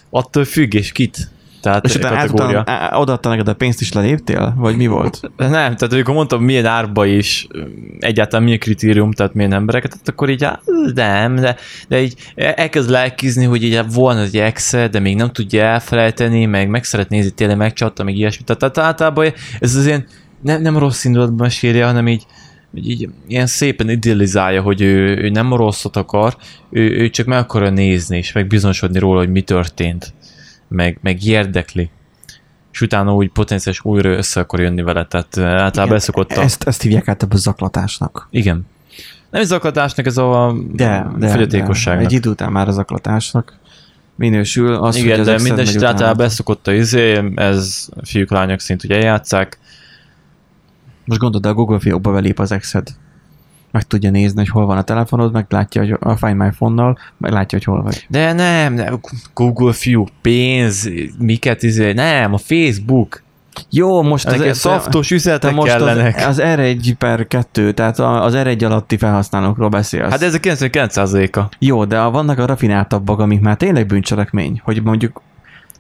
[0.09, 1.29] Attól függ, és kit?
[1.62, 2.60] Tehát és utána kategória.
[2.60, 4.53] átadta, á- odaadta neked a pénzt is leléptél?
[4.58, 5.20] Vagy mi volt?
[5.38, 7.47] Nem, tehát amikor mondtam, milyen árba is,
[7.99, 10.60] egyáltalán milyen kritérium, tehát milyen embereket, tehát akkor így, á,
[10.93, 11.55] nem, de,
[11.88, 16.70] de így elkezd lelkizni, hogy így volna egy exe, de még nem tudja elfelejteni, meg
[16.70, 18.43] meg szeret nézni, tényleg megcsatta, meg ilyesmi.
[18.43, 20.05] Tehát, tehát általában ez az ilyen
[20.41, 22.26] nem, nem rossz indulatban mesélje, hanem így,
[22.74, 26.38] így, így ilyen szépen idealizálja, hogy ő, ő nem rosszat akar,
[26.70, 30.14] ő, ő csak meg akarja nézni, és meg bizonyosodni róla, hogy mi történt,
[30.68, 31.89] meg, meg érdekli
[32.78, 36.41] és utána úgy potenciális újra össze akar jönni vele, tehát eh, általában ez szokott a...
[36.41, 38.28] Ezt, ezt hívják át a zaklatásnak.
[38.32, 38.68] Igen.
[39.30, 42.03] Nem is zaklatásnak, ez a De, de, fogyatékosságnak.
[42.03, 43.57] de egy idő után már a zaklatásnak
[44.15, 44.74] minősül.
[44.74, 45.88] Az, Igen, de minden utána.
[45.88, 49.59] általában ez szokott a izé, ez fiúk, lányok szint ugye eljátszák.
[51.05, 52.88] Most gondolod, a Google fiókba belép az exed.
[53.72, 56.97] Meg tudja nézni, hogy hol van a telefonod, meg látja, hogy a Find My Phone-nal,
[57.18, 58.05] meg látja, hogy hol vagy.
[58.09, 58.99] De nem, nem,
[59.34, 60.89] Google fiúk, pénz,
[61.20, 63.24] miket izé, nem, a Facebook.
[63.70, 66.15] Jó, most Ezek az, szaftos te üzenetek most kellenek.
[66.18, 70.09] az, az R1 per 2, tehát az R1 alatti felhasználókról beszélsz.
[70.11, 71.41] Hát ez a 99%-a.
[71.59, 75.22] Jó, de vannak a rafináltabbak, amik már tényleg bűncselekmény, hogy mondjuk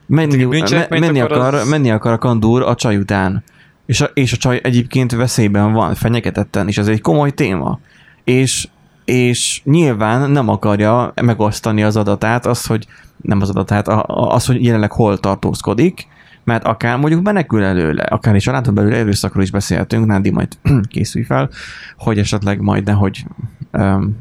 [0.05, 0.43] menni,
[0.89, 3.43] menni, akar, az- menni akar a kandúr a csaj után.
[3.87, 7.79] És a, és a csaj egyébként veszélyben van, fenyegetetten, és ez egy komoly téma.
[8.23, 8.67] És,
[9.05, 12.87] és nyilván nem akarja megosztani az adatát, az, hogy
[13.21, 16.07] nem az adatát, a- az, hogy jelenleg hol tartózkodik,
[16.43, 20.47] mert akár mondjuk menekül előle, akár is családon belül erőszakról is beszéltünk, Nándi majd
[20.87, 21.49] készülj fel,
[21.97, 23.25] hogy esetleg majd nehogy
[23.73, 24.17] um,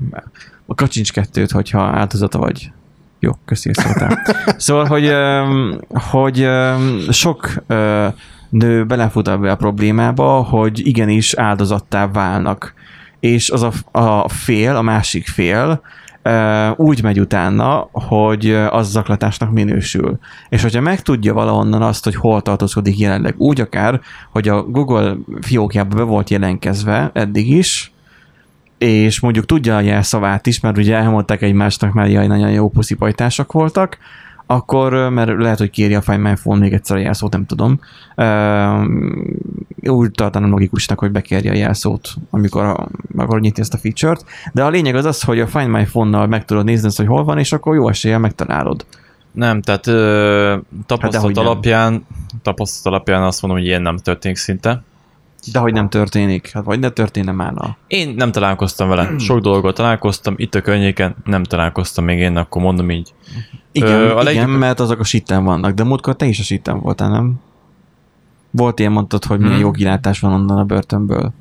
[0.67, 2.73] a kacsincs kettőt, hogyha áldozata vagy.
[3.19, 4.19] Jó, köszi, szóltál.
[4.57, 5.13] Szóval, hogy,
[6.11, 6.49] hogy
[7.11, 7.65] sok
[8.49, 12.75] nő belefut ebbe a problémába, hogy igenis áldozattá válnak.
[13.21, 15.81] És az a, a fél, a másik fél
[16.77, 20.19] úgy megy utána, hogy az zaklatásnak minősül.
[20.49, 24.01] És hogyha megtudja valahonnan azt, hogy hol tartózkodik jelenleg, úgy akár,
[24.31, 27.93] hogy a Google fiókjába be volt jelenkezve eddig is,
[28.79, 33.53] és mondjuk tudja a jelszavát is, mert ugye elmondták egymásnak, mert jaj, nagyon jó puszipajtások
[33.53, 33.99] voltak,
[34.47, 37.81] akkor, mert lehet, hogy kéri a Find My Phone még egyszer a jelszót, nem tudom.
[38.15, 38.85] Ö,
[39.83, 44.25] Úgy tartanám logikusnak, hogy bekérje a jelszót, amikor a, akkor nyitni ezt a feature-t.
[44.53, 47.07] De a lényeg az az, hogy a Find My Phone-nal meg tudod nézni azt, hogy
[47.07, 48.87] hol van, és akkor jó eséllyel megtalálod.
[49.33, 50.57] Nem, tehát ö,
[50.87, 52.07] tapasztalat hát alapján,
[52.43, 54.83] tapasztalat alapján azt mondom, hogy ilyen nem történik szinte.
[55.53, 56.51] De hogy nem történik?
[56.53, 57.55] Hát vagy ne történne már.
[57.87, 59.11] Én nem találkoztam vele.
[59.19, 63.15] Sok dolgot találkoztam, itt a környéken nem találkoztam még én, akkor mondom így.
[63.73, 64.59] Igen, Ö, a igen legjobb...
[64.59, 67.35] mert azok a sitten vannak, de múltkor te is a sitten voltál, nem?
[68.51, 69.63] Volt ilyen mondtad, hogy milyen hmm.
[69.63, 71.33] jó kilátás van onnan a börtönből.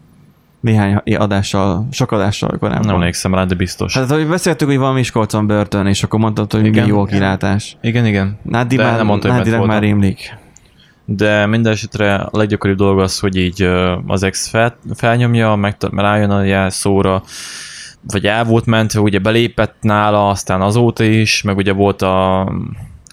[0.60, 2.86] Néhány adással, sok adással korábban.
[2.86, 3.93] Nem emlékszem rá, de biztos.
[3.93, 7.78] Hát, hogy beszéltük, hogy van Miskolcon börtön, és akkor mondtad, hogy igen, milyen jó kilátás.
[7.82, 8.38] Igen, igen.
[8.41, 10.38] Nádi már, nem mondta, hogy már rémlik.
[11.06, 13.62] De minden esetre a leggyakoribb dolog az, hogy így
[14.08, 17.24] az ex fel, felnyomja, meg rájön a jelszóra,
[18.08, 22.51] vagy el volt mentve, ugye belépett nála, aztán azóta is, meg ugye volt a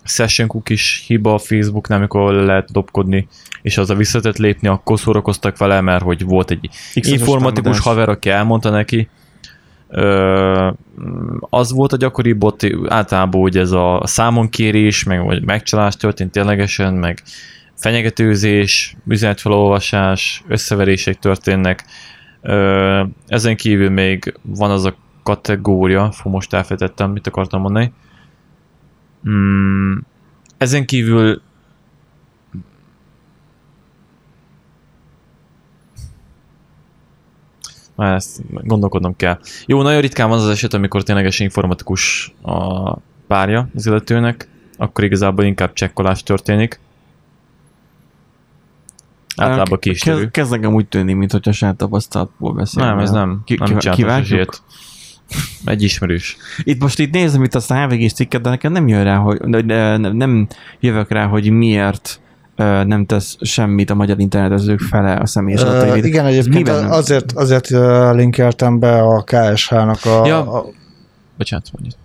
[0.05, 3.29] session is hiba a Facebooknál, amikor lehet dobkodni,
[3.63, 6.71] és az a visszatett lépni, akkor szórakoztak vele, mert hogy volt egy
[7.01, 9.09] x informatikus haver, aki elmondta neki,
[9.95, 10.71] Ö,
[11.41, 16.95] az volt a gyakori bot, általában ugye ez a számonkérés, meg vagy megcsalás történt ténylegesen,
[16.95, 17.23] meg
[17.83, 21.85] fenyegetőzés, üzenetfelolvasás, összeverések történnek.
[23.27, 27.93] Ezen kívül még van az a kategória, fú, most elfejtettem, mit akartam mondani.
[29.29, 29.97] Mm,
[30.57, 31.43] ezen kívül
[37.97, 39.39] Már ezt gondolkodnom kell.
[39.67, 45.45] Jó, nagyon ritkán van az eset, amikor ténylegesen informatikus a párja az illetőnek, akkor igazából
[45.45, 46.81] inkább csekkolás történik.
[49.37, 52.85] Általában ki is Kezd, kezd nekem úgy tűnni, mint hogyha saját tapasztalatból beszél.
[52.85, 53.43] Nem, ez nem.
[53.45, 54.37] Ki, nem ki,
[55.65, 56.37] Egy ismerős.
[56.63, 59.67] Itt most itt nézem itt azt a hvg cikket, de nekem nem jön rá, hogy
[59.67, 60.47] de nem
[60.81, 62.21] jövök rá, hogy miért
[62.87, 66.01] nem tesz semmit a magyar internetezők fele a személyes adatai.
[66.01, 67.69] Uh, igen, egyébként azért, azért
[68.15, 70.27] linkeltem be a KSH-nak a...
[70.27, 70.53] Ja.
[70.53, 70.67] a...
[71.39, 72.01] Bocsánat, mondjuk.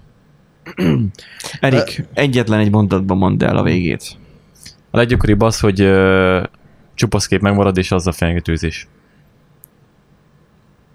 [1.59, 4.17] Erik, uh, egyetlen egy mondatban mondd el a végét.
[4.91, 5.79] A leggyakoribb az, hogy
[6.97, 8.87] uh, csupaszkép megmarad, és az a fenyegetőzés.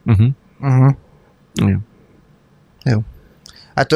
[0.07, 0.29] Uh-huh.
[0.61, 0.93] Uh-huh.
[1.55, 1.77] Jó.
[2.85, 3.01] Jó.
[3.75, 3.93] Hát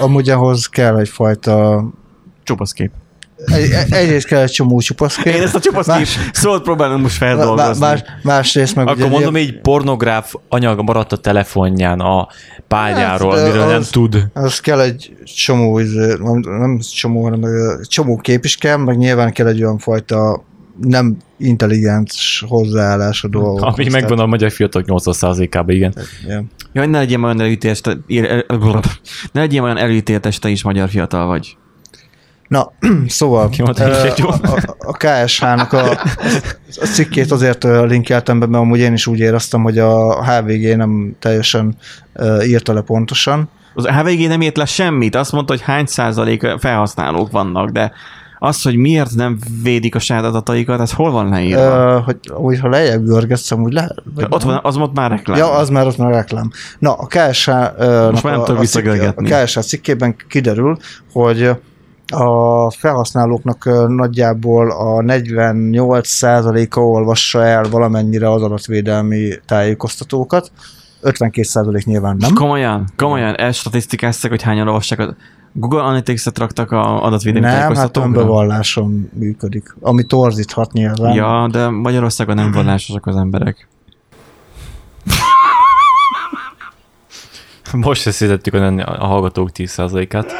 [0.00, 1.84] amúgy ahhoz kell egyfajta...
[2.42, 2.90] Csupaszkép.
[3.44, 5.34] Egy, egyrészt kell egy csomó csupaszkép.
[5.34, 7.86] Én ezt a csupaszkép más, szót próbálom most feldolgozni.
[7.86, 12.28] Más, másrészt meg Akkor mondom, így pornográf anyag maradt a telefonján a
[12.68, 14.26] pályáról, hát, amiről az, nem tud.
[14.32, 17.42] Az kell egy csomó, nem, nem csomó, hanem
[17.88, 20.44] csomó kép is kell, meg nyilván kell egy olyan fajta
[20.80, 23.62] nem intelligens hozzáállás a dolgok.
[23.62, 25.94] Ami megvan a magyar fiatalok 80%-ában, igen.
[26.28, 26.44] Ja.
[26.72, 27.80] Jaj, ne legyél olyan előítéletes,
[29.32, 31.56] ne legyél olyan előítéletes, te is magyar fiatal vagy.
[32.48, 32.72] Na,
[33.06, 33.72] szóval a,
[34.22, 35.90] a, a KSH-nak a,
[36.80, 41.16] a cikkét azért linkeltem be, mert amúgy én is úgy éreztem, hogy a HVG nem
[41.18, 41.76] teljesen
[42.42, 43.48] írta le pontosan.
[43.74, 47.92] Az HVG nem írt le semmit, azt mondta, hogy hány százalék felhasználók vannak, de
[48.38, 51.96] az, hogy miért nem védik a saját adataikat, ez hol van leírva?
[51.96, 53.94] Uh, hogy úgy, ha lejjebb görgetszem, úgy le...
[54.28, 55.38] Ott van, az ott már reklám.
[55.38, 56.50] Ja, az már ott már reklám.
[56.78, 60.76] Na, a uh, Most már nem a, a, a KSH cikkében kiderül,
[61.12, 61.50] hogy
[62.12, 70.52] a felhasználóknak nagyjából a 48%-a olvassa el valamennyire az adatvédelmi tájékoztatókat,
[71.02, 72.34] 52% nyilván nem.
[72.34, 72.88] Komolyan?
[72.96, 73.34] Komolyan?
[73.34, 75.14] El statisztikáztak, hogy hányan olvassák
[75.56, 81.14] Google Analytics-et raktak a adatvédelmi Nem, hát önbevalláson működik, ami torzíthat nyilván.
[81.14, 83.68] Ja, de Magyarországon nem vallásosak az emberek.
[87.72, 88.66] Most szeszítettük a,
[89.02, 90.32] a hallgatók 10%-át.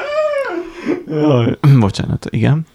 [1.09, 2.67] Jaj, bocsánat, igen.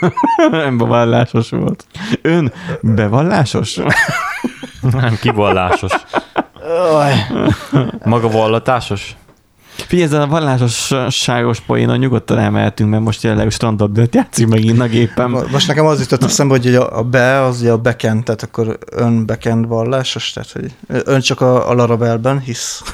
[0.50, 1.86] Nem bevallásos volt.
[2.22, 3.80] Ön bevallásos?
[4.80, 5.92] Nem, kivallásos.
[8.04, 9.16] Maga vallatásos?
[9.86, 14.86] Figyelj, ezen a vallásosságos poénon nyugodtan elmehetünk, mert most jelenleg standard de játszik megint a
[14.86, 15.30] gépem.
[15.30, 19.66] Most nekem az jutott eszembe, hogy a be az a backend, tehát akkor ön backend
[19.66, 22.82] vallásos, tehát hogy ön csak a, a Laravelben hisz.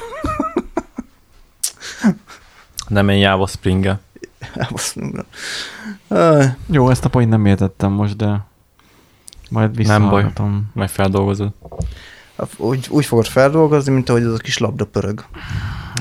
[2.87, 3.97] Nem én Java spring
[6.71, 8.45] Jó, ezt a point nem értettem most, de
[9.49, 10.31] majd Nem baj,
[10.73, 11.51] majd feldolgozod.
[12.57, 15.25] Úgy, úgy fogod feldolgozni, mint ahogy az a kis labda pörög.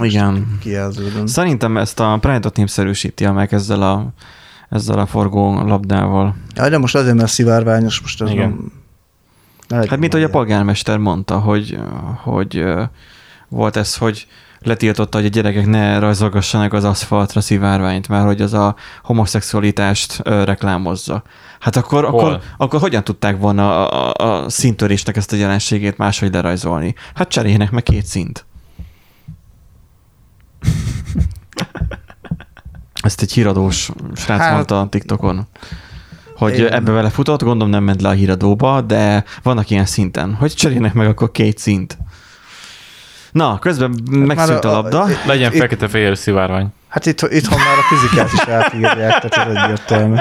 [0.02, 0.58] Igen.
[0.60, 1.26] Kijelződön.
[1.26, 4.12] Szerintem ezt a Pride-ot népszerűsíti meg ezzel a,
[4.68, 6.36] ezzel a forgó labdával.
[6.54, 8.72] Ja, de most azért, mert szivárványos, most ez Igen.
[9.68, 11.78] Nem, hát mint hogy a polgármester mondta, hogy,
[12.22, 12.64] hogy
[13.48, 14.26] volt ez, hogy
[14.58, 20.44] letiltotta, hogy a gyerekek ne rajzolgassanak az aszfaltra szivárványt, mert hogy az a homoszexualitást ö,
[20.44, 21.22] reklámozza.
[21.60, 26.32] Hát akkor, akkor, akkor hogyan tudták volna a, a, a szintörésnek ezt a jelenségét máshogy
[26.32, 26.94] lerajzolni?
[27.14, 28.45] Hát cseréljenek meg két szint.
[33.02, 35.46] Ezt egy híradós srác hát, mondta a TikTokon
[36.36, 36.66] hogy Én...
[36.66, 40.94] ebbe vele futott, gondolom nem ment le a híradóba, de vannak ilyen szinten, hogy cserélnek
[40.94, 41.98] meg akkor két szint.
[43.30, 45.02] Na, közben hát megszűnt a, a labda.
[45.02, 46.68] A, Legyen fekete-fehér szivárvány.
[46.88, 50.14] Hát itt, itthon már a fizikát is átírják, tehát ez egyértelmű.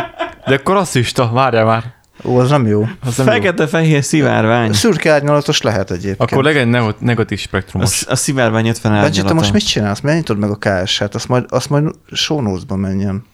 [0.45, 1.93] De akkor rasszista, várjál már.
[2.23, 2.87] Ó, az nem jó.
[3.05, 4.73] Az nem Fekete-fehér szivárvány.
[4.73, 6.31] Szürke árnyalatos lehet egyébként.
[6.31, 8.05] Akkor legyen negatív spektrumos.
[8.05, 9.15] A, a szivárvány 50 árnyalata.
[9.15, 9.99] Benji, te most mit csinálsz?
[9.99, 11.15] Mennyit meg a KS-et?
[11.15, 13.25] Azt majd, azt majd sónózba menjen.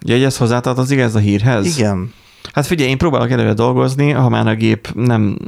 [0.00, 1.78] Jegyez hozzátartozik ez a hírhez?
[1.78, 2.12] Igen.
[2.52, 5.38] Hát figyelj, én próbálok előre dolgozni, ha már a gép nem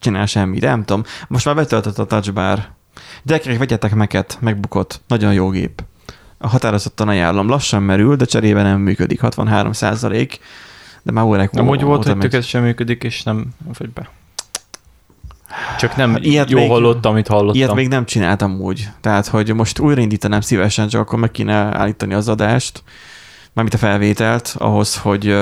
[0.00, 1.04] csinál semmit, nem tudom.
[1.28, 2.58] Most már betöltött a touchbar.
[3.22, 5.00] Gyerekek, vegyetek meket, megbukott.
[5.06, 5.84] Nagyon jó gép.
[6.38, 7.48] A határozottan ajánlom.
[7.48, 9.20] Lassan merül, de cserébe nem működik.
[9.20, 10.40] 63 százalék.
[11.02, 13.46] De már órák Nem úgy volt, hogy tökéletesen működik, és nem
[13.78, 14.10] vagy be.
[15.78, 17.54] Csak nem ilyet jó még, hallottam, amit hallottam.
[17.54, 18.88] Ilyet még nem csináltam úgy.
[19.00, 22.82] Tehát, hogy most újraindítanám szívesen, csak akkor meg kéne állítani az adást,
[23.52, 25.28] mármint a felvételt, ahhoz, hogy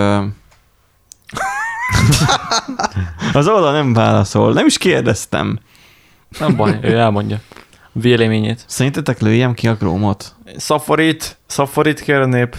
[3.33, 5.59] az oldal nem válaszol, nem is kérdeztem.
[6.39, 7.41] Nem baj, ő elmondja
[7.93, 8.65] véleményét.
[8.67, 10.35] Szerintetek lőjem ki a krómot?
[10.57, 12.57] Szaforit, szaforit kér a nép.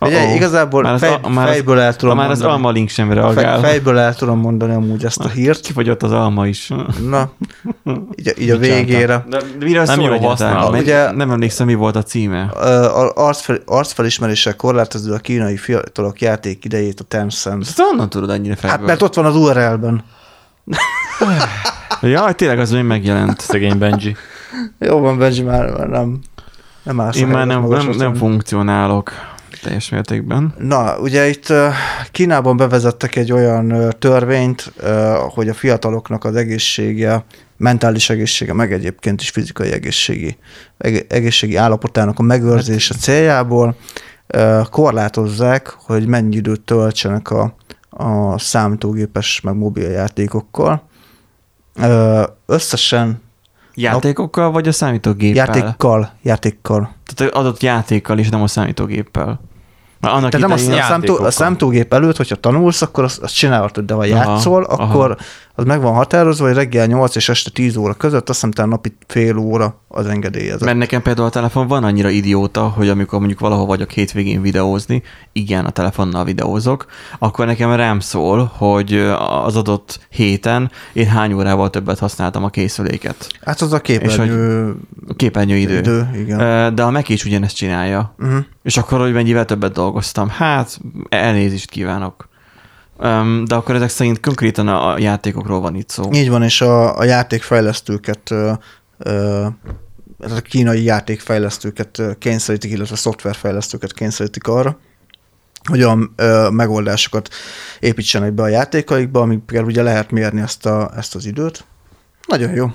[0.00, 2.48] Ugye, oh, igazából már fej, a, már fejből el tudom Már mondani.
[2.48, 3.60] az alma link sem reagál.
[3.60, 5.60] Fej, fejből el tudom mondani amúgy ezt a hírt.
[5.60, 6.70] Kifogyott az alma is.
[7.10, 7.30] Na,
[8.14, 9.24] így, így a végére.
[9.28, 10.72] De, de mire nem jó használ.
[10.72, 12.42] Ugye, nem emlékszem, mi volt a címe.
[13.14, 17.62] Arcfel, arcfelismerése korlátozó a kínai fiatalok játék idejét a Tencent.
[17.62, 18.78] Ezt honnan tudod ennyire fejből?
[18.78, 20.04] Hát mert ott van az URL-ben.
[22.00, 23.40] Jaj, tényleg az még megjelent.
[23.40, 24.16] Szegény Benji.
[24.78, 26.18] Jó van, Benji, már, már nem,
[26.82, 29.12] nem Én már nem, nem, nem funkcionálok
[29.60, 30.54] teljes mértékben.
[30.58, 31.52] Na, ugye itt
[32.10, 34.72] Kínában bevezettek egy olyan törvényt,
[35.28, 37.24] hogy a fiataloknak az egészsége,
[37.56, 40.36] mentális egészsége, meg egyébként is fizikai egészségi,
[41.08, 43.76] egészségi állapotának a megőrzése céljából
[44.70, 47.54] korlátozzák, hogy mennyi időt töltsenek a,
[47.90, 50.88] a számítógépes meg mobiljátékokkal.
[52.46, 53.22] Összesen
[53.74, 55.46] Játékokkal, vagy a számítógéppel?
[55.46, 56.94] Játékkal, játékkal.
[57.14, 59.40] Tehát adott játékkal is, nem a számítógéppel.
[60.00, 63.94] Annak Tehát nem a, számtó, a számítógép előtt, hogyha tanulsz, akkor azt, azt csinálhatod, de
[63.94, 65.16] ha játszol, aha, akkor aha
[65.56, 68.96] az meg van határozva, hogy reggel 8 és este 10 óra között, azt hiszem napi
[69.06, 70.64] fél óra az engedélyezett.
[70.64, 75.02] Mert nekem például a telefon van annyira idióta, hogy amikor mondjuk valahol vagyok hétvégén videózni,
[75.32, 76.86] igen, a telefonnal videózok,
[77.18, 78.94] akkor nekem rám szól, hogy
[79.44, 83.28] az adott héten én hány órával többet használtam a készüléket.
[83.40, 84.74] Hát az a képernyő...
[85.08, 85.78] a képernyő idő.
[85.78, 86.74] idő igen.
[86.74, 88.14] De a Mac is ugyanezt csinálja.
[88.18, 88.44] Uh-huh.
[88.62, 90.28] És akkor, hogy mennyivel többet dolgoztam.
[90.28, 92.32] Hát, elnézést kívánok.
[93.44, 96.12] De akkor ezek szerint konkrétan a játékokról van itt szó.
[96.12, 98.30] Így van, és a, a játékfejlesztőket,
[100.18, 104.78] a kínai játékfejlesztőket kényszerítik, illetve a szoftverfejlesztőket kényszerítik arra,
[105.68, 107.28] hogy olyan ö, megoldásokat
[107.80, 111.64] építsenek be a játékaikba, amikkel ugye lehet mérni ezt, a, ezt az időt.
[112.26, 112.72] Nagyon jó.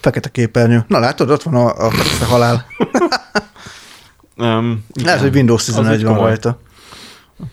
[0.00, 0.84] Fekete képernyő.
[0.88, 2.66] Na látod, ott van a, a fekete halál.
[4.36, 6.60] um, lehet, hogy Windows 11 van rajta.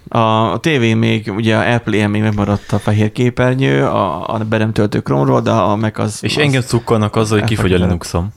[0.08, 4.58] A, a tévé még, ugye a airplay még megmaradt a fehér képernyő, a, a be
[4.58, 6.20] nem töltő Chrome-ról, de a meg az...
[6.22, 8.34] És az engem cukkolnak azzal, hogy kifogy a Linuxom.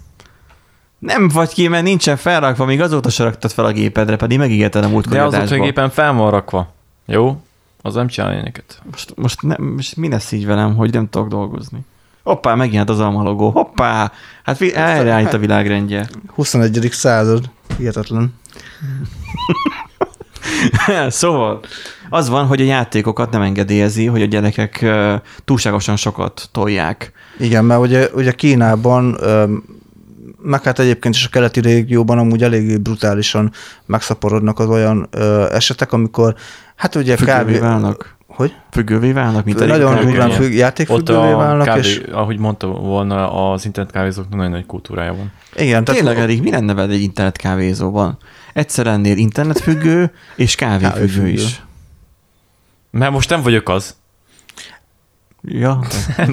[0.99, 4.84] Nem vagy ki, mert nincsen felrakva, még azóta se raktad fel a gépedre, pedig megígérted
[4.84, 6.72] a múltkor De azóta a gépen fel van rakva.
[7.07, 7.40] Jó?
[7.82, 8.82] Az nem csinál ilyeneket.
[8.90, 11.78] Most, most, nem, most mi lesz így velem, hogy nem tudok dolgozni?
[12.22, 13.51] Hoppá, megjelent az alma logó.
[13.51, 14.12] Hoppá!
[14.42, 16.09] Hát erre a világrendje.
[16.34, 16.88] 21.
[16.90, 17.51] század.
[17.78, 18.34] Hihetetlen.
[21.09, 21.61] szóval
[22.11, 24.86] az van, hogy a játékokat nem engedélyezi, hogy a gyerekek
[25.44, 27.12] túlságosan sokat tolják.
[27.38, 29.18] Igen, mert ugye, ugye Kínában
[30.42, 33.53] meg hát egyébként is a keleti régióban amúgy eléggé brutálisan
[33.86, 35.09] megszaporodnak az olyan
[35.53, 36.34] esetek, amikor
[36.76, 37.61] hát ugye Függővé kb.
[37.61, 38.16] válnak.
[38.26, 38.55] Hogy?
[38.70, 41.66] Függővé válnak, mint Nagyon durván függ, játékfüggővé válnak.
[41.66, 42.03] Kávé, és...
[42.12, 45.32] Ahogy mondta volna, az internetkávézóknak nagyon nagy kultúrája van.
[45.55, 45.84] Igen.
[45.84, 48.18] Tehát Tényleg, Erik, mi lenne veled egy internetkávézóban?
[48.53, 51.62] Egyszer ennél internetfüggő és kávéfüggő, is.
[52.90, 53.96] Mert most nem vagyok az.
[55.42, 55.80] Ja.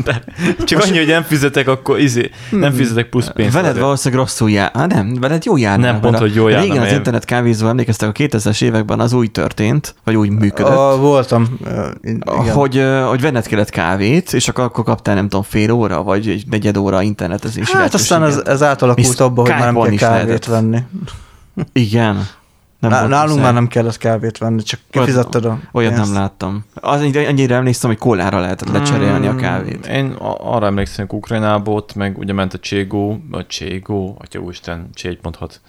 [0.05, 0.23] De
[0.63, 2.77] csak annyi, hogy nem fizetek, akkor izé, nem hmm.
[2.77, 3.53] fizetek plusz pénzt.
[3.53, 4.71] Veled valószínűleg rosszul jár.
[4.73, 5.79] Hát nem, veled jó jár.
[5.79, 6.61] Nem pont, hogy jó jár.
[6.61, 10.71] Régen az internet kávézó, emlékeztek, a 2000-es években az úgy történt, vagy úgy működött.
[10.71, 11.59] A, voltam.
[12.01, 12.53] Igen.
[12.53, 16.43] Hogy, hogy venned kellett kávét, és akkor, akkor kaptál nem tudom fél óra, vagy egy
[16.49, 17.71] negyed óra internetezés.
[17.71, 20.45] Hát aztán ez, ez átalakult abba, hogy már nem kell kávét lehetett.
[20.45, 20.79] venni.
[21.73, 22.27] Igen.
[22.79, 23.43] Nem Nálunk muszáj.
[23.43, 26.11] már nem kellett kávét venni, csak kifizetted a Olyat pénzt.
[26.11, 26.65] nem láttam.
[26.73, 29.85] Az annyira emlékszem, hogy kólára lehetett lecserélni a hmm, kávét.
[29.85, 34.89] Én arra emlékszem, hogy Ukrajnából ott meg ugye ment a Cségó, a Cségó, atya úristen,
[35.21, 35.61] mondhat.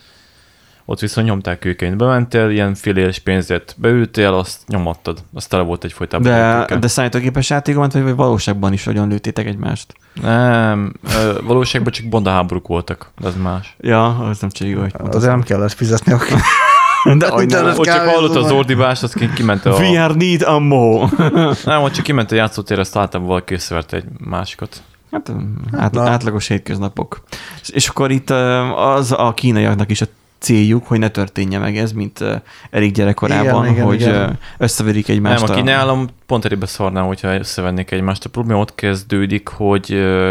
[0.89, 1.97] Ott viszont nyomták őket.
[1.97, 5.19] Bementél, ilyen filéres pénzért beültél, azt nyomattad.
[5.35, 6.27] Azt tele volt egy folytában.
[6.27, 9.95] De, de számítógépes játékban, vagy valóságban is nagyon lőttétek egymást?
[10.23, 10.95] Nem,
[11.43, 13.77] valóságban csak bondaháborúk voltak, az más.
[13.81, 16.39] Ja, az nem cségó, hogy Az nem kellett fizetni, akkor.
[17.19, 19.71] De hogy nem, ott csak hallott az ordibást, az kiment a...
[19.71, 21.09] We are need ammo.
[21.65, 24.83] nem, ott csak kiment a játszótér, azt általában valaki összeverte egy másikat.
[25.11, 25.33] Hát
[25.73, 27.23] át, átlagos hétköznapok.
[27.67, 28.31] És akkor itt
[28.77, 30.07] az a kínaiaknak is a
[30.39, 32.25] céljuk, hogy ne történje meg ez, mint
[32.71, 34.39] Erik gyerekkorában, igen, hogy igen.
[34.59, 35.47] összeverik egymást.
[35.47, 38.25] Nem, aki nálam pont erébe szarnám, hogyha összevennék egymást.
[38.25, 39.89] A probléma ott kezdődik, hogy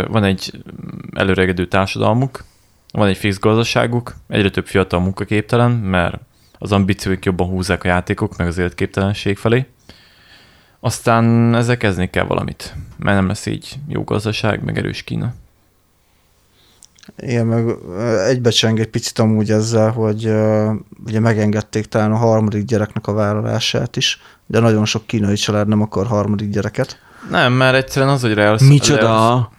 [0.07, 0.63] van egy
[1.13, 2.43] előregedő társadalmuk,
[2.91, 6.19] van egy fix gazdaságuk, egyre több fiatal munkaképtelen, mert
[6.57, 9.65] az ambícióik jobban húzzák a játékok, meg az életképtelenség felé.
[10.79, 15.33] Aztán ezzel kezdeni kell valamit, mert nem lesz így jó gazdaság, meg erős Kína.
[17.17, 17.75] Igen, meg
[18.27, 20.71] egybecseng egy picit amúgy ezzel, hogy uh,
[21.05, 25.81] ugye megengedték talán a harmadik gyereknek a vállalását is, de nagyon sok kínai család nem
[25.81, 26.99] akar harmadik gyereket.
[27.29, 28.57] Nem, mert egyszerűen az, hogy real...
[28.67, 29.49] Micsoda?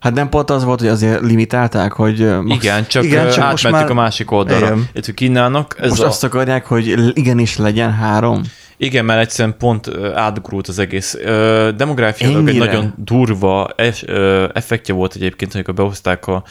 [0.00, 2.18] Hát nem pont az volt, hogy azért limitálták, hogy...
[2.44, 3.90] Igen, csak, igen, csak átmentük már...
[3.90, 4.66] a másik oldalra.
[4.66, 4.88] Igen.
[4.92, 5.76] Itt Kínának...
[5.80, 6.06] Ez most a...
[6.06, 8.42] azt akarják, hogy igenis legyen három?
[8.76, 11.16] Igen, mert egyszerűen pont átgurult az egész.
[11.76, 13.68] Demográfiailag egy nagyon durva
[14.52, 16.44] effektje volt egyébként, amikor behozták a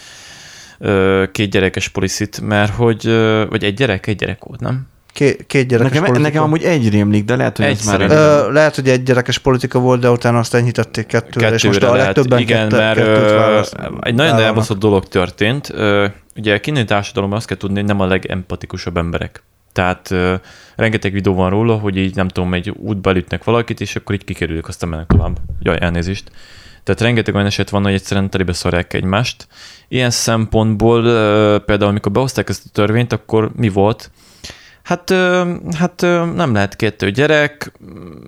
[1.32, 3.03] két gyerekes policit, mert hogy,
[3.49, 4.88] vagy egy gyerek, egy gyerek volt, nem?
[5.15, 6.28] Két, két gyerekes nekem, politika.
[6.28, 8.01] Nekem amúgy egy rémlik, de lehet, hogy egy ez már...
[8.01, 11.84] Ö, lehet, hogy egy gyerekes politika volt, de utána azt enyhítették kettőre, kettőre és most
[11.84, 13.61] a legtöbben Igen, kette, mert ö,
[13.99, 15.69] egy nagyon elbaszott dolog történt.
[15.73, 19.43] Ö, ugye a kínai társadalomban azt kell tudni, hogy nem a legempatikusabb emberek.
[19.73, 20.36] Tehát ö,
[20.76, 24.23] rengeteg videó van róla, hogy így nem tudom, egy útba elütnek valakit, és akkor így
[24.23, 25.38] kikerülik, aztán mennek tovább.
[25.59, 26.32] Jaj, elnézést.
[26.86, 29.47] Tehát rengeteg olyan eset van, hogy egyszerűen telibe szarják egymást.
[29.88, 31.01] Ilyen szempontból
[31.59, 34.11] például, amikor behozták ezt a törvényt, akkor mi volt?
[34.83, 35.09] Hát,
[35.77, 36.01] hát
[36.36, 37.71] nem lehet kettő gyerek,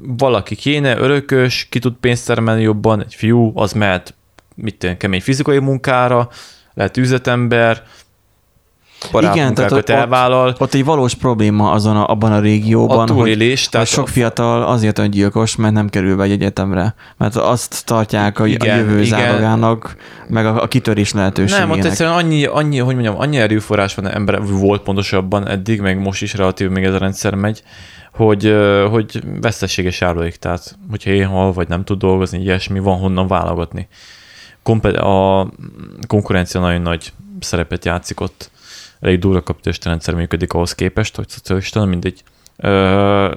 [0.01, 4.13] valaki kéne, örökös, ki tud pénzt termelni jobban, egy fiú, az mehet
[4.55, 6.29] mit kemény fizikai munkára,
[6.73, 7.83] lehet üzletember,
[9.13, 10.47] igen, tehát ott, elvállal.
[10.47, 14.07] Ott, ott egy valós probléma azon a, abban a régióban, a túlélés, hogy, tehát sok
[14.07, 18.79] fiatal azért öngyilkos, mert nem kerül be egy egyetemre, mert azt tartják a, igen, a
[18.79, 19.85] jövő igen.
[20.27, 21.67] meg a, a kitörés lehetőségének.
[21.67, 25.99] Nem, ott egyszerűen annyi, annyi, hogy mondjam, annyi erőforrás van ember, volt pontosabban eddig, meg
[25.99, 27.63] most is relatív még ez a rendszer megy,
[28.13, 28.55] hogy,
[28.89, 33.87] hogy veszteséges járulék, tehát hogyha én hal, vagy nem tud dolgozni, ilyesmi, van honnan válogatni.
[34.95, 35.47] a
[36.07, 38.51] konkurencia nagyon nagy szerepet játszik ott
[38.99, 42.23] elég durva kapitalista rendszer működik ahhoz képest, hogy szocialista, mindegy.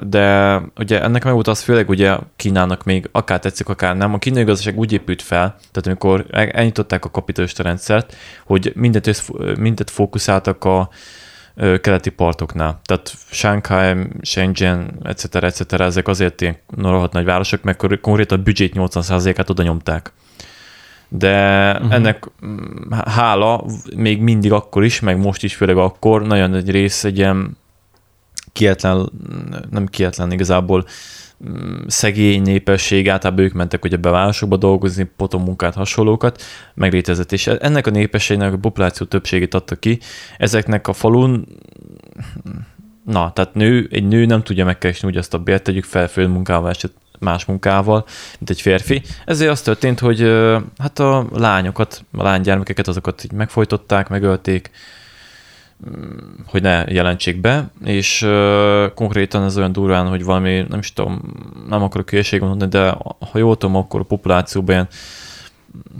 [0.00, 4.14] De ugye ennek meg volt az főleg ugye Kínának még akár tetszik, akár nem.
[4.14, 9.90] A kínai gazdaság úgy épült fel, tehát amikor elnyitották a kapitalista rendszert, hogy mindent, mindent
[9.90, 10.88] fókuszáltak a
[11.80, 12.80] keleti partoknál.
[12.84, 15.34] Tehát Shanghai, Shenzhen, etc.
[15.34, 15.72] etc.
[15.72, 20.12] ezek azért ilyen rohadt nagy városok, mert konkrétan a büdzsét 80%-át oda nyomták
[21.12, 21.94] de uh-huh.
[21.94, 23.64] ennek mm, hála
[23.96, 27.56] még mindig akkor is, meg most is főleg akkor, nagyon egy rész egy ilyen
[28.52, 29.10] kietlen,
[29.70, 30.86] nem kietlen igazából,
[31.48, 36.42] mm, szegény népesség, általában ők mentek ugye bevárosokba dolgozni, potomunkát, hasonlókat,
[36.74, 39.98] meglétezett, és ennek a népességnek a populáció többségét adta ki.
[40.38, 41.46] Ezeknek a falun,
[43.04, 46.70] na, tehát nő, egy nő nem tudja megkeresni úgy azt a bért, tegyük fel munkával
[46.70, 48.04] eset más munkával,
[48.38, 49.02] mint egy férfi.
[49.24, 50.20] Ezért az történt, hogy
[50.78, 54.70] hát a lányokat, a lánygyermekeket azokat így megfojtották, megölték,
[55.90, 58.26] mm, hogy ne jelentsék be, és
[58.94, 61.22] konkrétan ez olyan durván, hogy valami, nem is tudom,
[61.68, 62.96] nem akarok hülyeséget mondani, de
[63.32, 64.88] ha jól tudom, akkor a populációban ilyen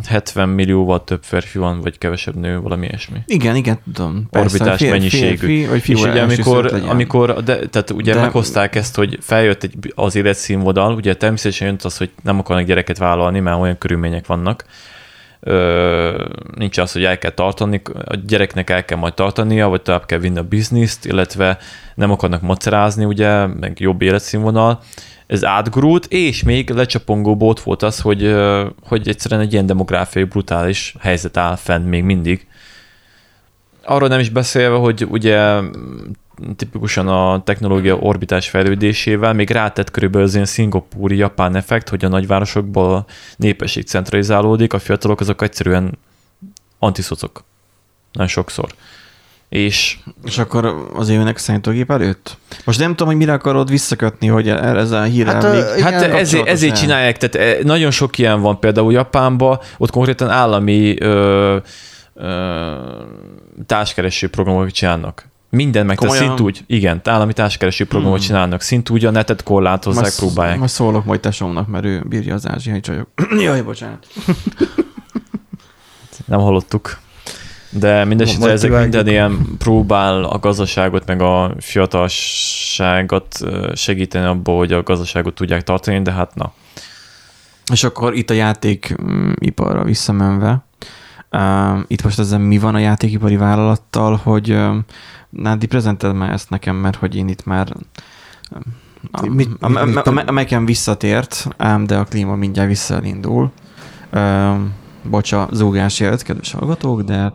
[0.07, 3.19] 70 millióval több férfi van, vagy kevesebb nő, valami ilyesmi.
[3.27, 4.27] Igen, igen, tudom.
[4.31, 5.37] Persze, Orbitás fér, mennyiségű.
[5.37, 8.21] Férfi, vagy fiú és ugye amikor, amikor de, tehát ugye de...
[8.21, 12.99] meghozták ezt, hogy feljött egy, az életszínvonal, ugye természetesen jött az, hogy nem akarnak gyereket
[12.99, 14.65] vállalni, mert olyan körülmények vannak,
[15.43, 20.07] Ö, nincs az, hogy el kell tartani, a gyereknek el kell majd tartania, vagy tovább
[20.07, 21.59] kell vinni a bizniszt, illetve
[21.95, 24.81] nem akarnak macerázni, ugye, meg jobb életszínvonal,
[25.31, 28.37] ez átgurult, és még lecsapongó ott volt az, hogy,
[28.83, 32.47] hogy egyszerűen egy ilyen demográfiai brutális helyzet áll fenn még mindig.
[33.85, 35.61] Arról nem is beszélve, hogy ugye
[36.57, 42.09] tipikusan a technológia orbitás fejlődésével még rátett körülbelül az ilyen szingapúri japán effekt, hogy a
[42.09, 43.07] nagyvárosokból a
[43.37, 45.99] népesség centralizálódik, a fiatalok azok egyszerűen
[46.79, 47.45] antiszocok.
[48.13, 48.75] Nagyon sokszor.
[49.51, 52.39] És, és akkor az évnek számítógép előtt?
[52.65, 56.47] Most nem tudom, hogy mire akarod visszakötni, hogy ez a hír Hát, uh, hát ezért,
[56.47, 61.57] ezért csinálják, tehát nagyon sok ilyen van például Japánban, ott konkrétan állami ö,
[62.15, 62.73] ö,
[63.67, 65.29] társkereső programok csinálnak.
[65.51, 68.27] Minden meg, tehát szintúgy, igen, állami társkereső programot hmm.
[68.27, 70.59] csinálnak, szintúgy a netet korlátozzák, most, próbálják.
[70.59, 73.09] Most szólok majd tesómnak, mert ő bírja az ázsiai csajok.
[73.45, 74.07] Jaj, bocsánat.
[76.25, 76.99] Nem hallottuk.
[77.71, 83.39] De mindesetre ezek minden ilyen próbál a gazdaságot, meg a fiatalságot
[83.75, 86.53] segíteni abból, hogy a gazdaságot tudják tartani, de hát na.
[87.73, 90.65] És akkor itt a játékiparra visszamenve,
[91.31, 94.77] uh, itt most ezen mi van a játékipari vállalattal, hogy uh,
[95.31, 97.73] Nádi, prezented már ezt nekem, mert hogy én itt már
[99.11, 103.53] a, mit, a, a, a, a Mac-en visszatért, ám de a klíma mindjárt visszaindul.
[104.13, 104.57] Uh,
[105.03, 107.33] bocsa, zúgás jött, kedves hallgatók, de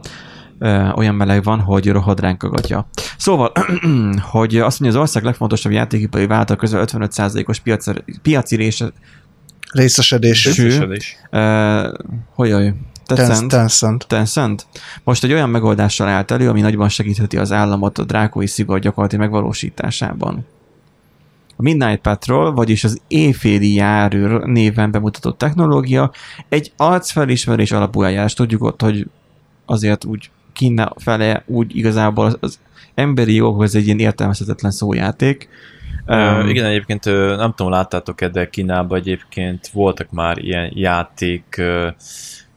[0.59, 2.87] ö, olyan meleg van, hogy rohad ránk a gatya.
[3.17, 3.51] Szóval,
[4.31, 7.91] hogy azt mondja, az ország legfontosabb játékipari váltak közül 55%-os piaci,
[8.21, 8.91] piaci része,
[9.71, 10.45] részesedés.
[10.45, 11.17] részesedés.
[11.31, 11.93] Uh,
[12.33, 12.73] hogy
[13.05, 13.51] Tencent.
[13.51, 14.07] Tencent.
[14.07, 14.65] Tencent.
[15.03, 19.17] Most egy olyan megoldással állt elő, ami nagyban segítheti az államot a drákói szigor gyakorlati
[19.17, 20.45] megvalósításában.
[21.57, 26.11] A Midnight Patrol, vagyis az éjféli járőr néven bemutatott technológia
[26.49, 28.33] egy arcfelismerés alapú eljárás.
[28.33, 29.07] Tudjuk ott, hogy
[29.65, 32.59] azért úgy Kína fele úgy igazából az, az
[32.93, 35.49] emberi joghoz egy ilyen értelmezhetetlen szójáték.
[36.07, 37.05] Um, igen, egyébként
[37.37, 41.61] nem tudom, láttátok-e, de Kínában egyébként voltak már ilyen játék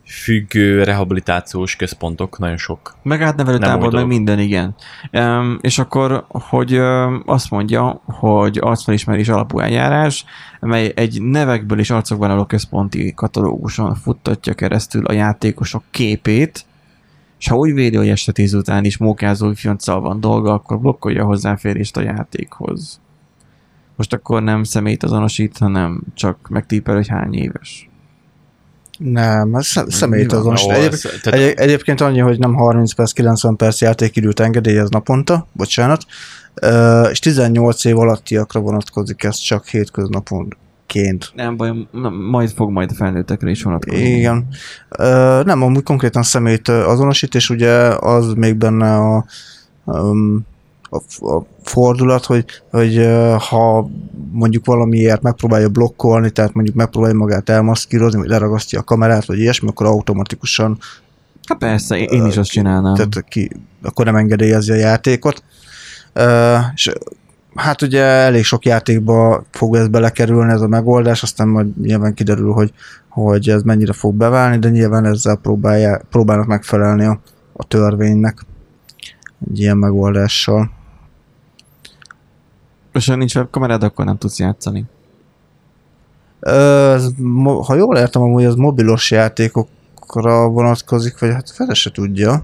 [0.09, 2.95] függő rehabilitációs központok, nagyon sok.
[3.03, 4.75] Meg átnevelő tábor, meg minden, igen.
[5.11, 10.25] Um, és akkor, hogy um, azt mondja, hogy arcfelismerés alapú eljárás,
[10.59, 16.65] mely egy nevekből és arcokban álló központi katalóguson futtatja keresztül a játékosok képét,
[17.39, 21.23] és ha úgy véli, hogy este tíz után is mókázó fianccal van dolga, akkor blokkolja
[21.23, 23.01] a hozzáférést a játékhoz.
[23.95, 27.88] Most akkor nem személyt azonosít, hanem csak megtípel, hogy hány éves.
[28.99, 30.71] Nem, ez személyt azonosít.
[30.71, 30.93] Egyéb,
[31.23, 36.05] egy, egyébként annyi, hogy nem 30 perc, 90 perc játékidőt engedélyez naponta, bocsánat,
[37.11, 41.31] és 18 év alattiakra vonatkozik ez csak hétköznapon ként.
[41.35, 41.71] Nem baj,
[42.29, 44.03] majd fog majd a felnőttekre is vonatkozni.
[44.03, 44.47] Igen.
[45.43, 49.25] Nem, amúgy konkrétan személyt azonosít, és ugye az még benne a,
[50.89, 53.07] a, a fordulat, hogy, hogy
[53.49, 53.89] ha
[54.31, 59.69] mondjuk valamiért megpróbálja blokkolni, tehát mondjuk megpróbálja magát elmaszkírozni, vagy leragasztja a kamerát, vagy ilyesmi,
[59.69, 60.77] akkor automatikusan
[61.49, 62.93] Hát persze, én is azt csinálnám.
[62.93, 63.49] Tehát ki,
[63.81, 65.43] akkor nem engedélyezi a játékot.
[66.73, 66.91] És
[67.55, 72.51] hát ugye elég sok játékba fog ez belekerülni ez a megoldás, aztán majd nyilván kiderül,
[72.51, 72.73] hogy,
[73.09, 77.21] hogy ez mennyire fog beválni, de nyilván ezzel próbálja, próbálnak megfelelni a,
[77.53, 78.45] a törvénynek
[79.49, 80.71] egy ilyen megoldással.
[82.99, 84.83] És ha nincs webkamerád, akkor nem tudsz játszani.
[86.39, 87.09] Ez,
[87.65, 92.43] ha jól értem, amúgy az mobilos játékokra vonatkozik, vagy hát fele se tudja.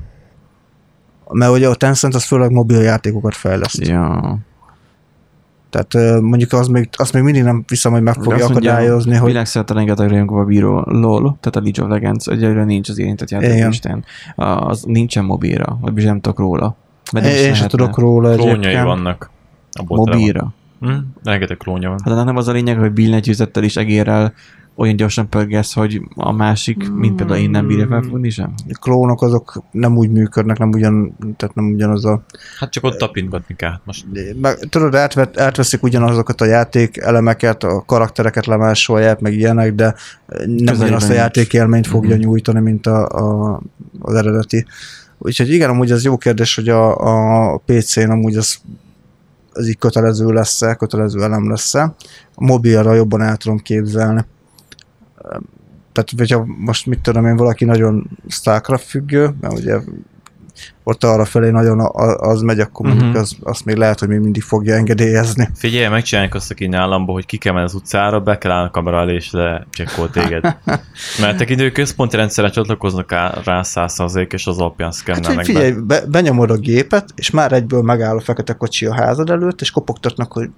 [1.30, 3.88] Mert ugye a Tencent az főleg mobil játékokat fejleszt.
[3.88, 4.38] Ja.
[5.70, 9.32] Tehát mondjuk az még, azt még mindig nem viszem, hogy meg fogja akadályozni, mondja, hogy...
[9.32, 14.06] Világszerte rengeteg rajongóba bíró LOL, tehát a League of Legends, egyelőre nincs az érintett játékisten.
[14.36, 16.76] Az nincsen mobilra, vagy nem tudok róla.
[17.24, 18.84] Én sem tudok róla egyébként.
[18.84, 19.34] vannak.
[19.80, 20.54] A mobilra.
[20.80, 20.94] Hm?
[21.24, 22.00] Rengeteg klónja van.
[22.04, 24.34] Hát nem az a lényeg, hogy billentyűzettel is egérrel
[24.76, 28.54] olyan gyorsan pörgesz, hogy a másik, mint például én nem bírja felfogni sem?
[28.70, 32.24] A klónok azok nem úgy működnek, nem ugyan, tehát nem ugyanaz a...
[32.60, 34.06] Hát csak ott tapintgatni kell most.
[34.42, 39.96] Meg, tudod, átvet, átveszik ugyanazokat a játék elemeket, a karaktereket lemásolják, meg ilyenek, de
[40.46, 42.26] nem ugyanazt a játékélményt fogja uh-huh.
[42.26, 43.62] nyújtani, mint a, a,
[44.00, 44.66] az eredeti.
[45.18, 48.58] Úgyhogy igen, amúgy ez jó kérdés, hogy a, a PC-n amúgy az
[49.56, 51.96] ez így kötelező lesz-e, kötelező elem lesz-e.
[52.36, 54.26] A mobilra jobban el tudom képzelni
[55.96, 59.80] tehát hogyha most mit tudom én, valaki nagyon Starcraft függő, mert ugye
[60.84, 61.80] ott arra felé nagyon
[62.18, 63.02] az megy, akkor uh-huh.
[63.02, 65.50] mondjuk az, azt még lehet, hogy még mindig fogja engedélyezni.
[65.56, 68.72] Figyelj, megcsinálják azt a kínállamból, hogy ki kell menni az utcára, be kell állni a
[68.72, 70.58] kamera elé, és lecsekkol téged.
[71.22, 76.06] Mert tekintő központi rendszerre csatlakoznak rá 100% és az alapján szkennelnek hát, figyelj, be.
[76.08, 80.34] benyomod a gépet, és már egyből megáll a fekete kocsi a házad előtt, és kopogtatnak,
[80.34, 80.50] hogy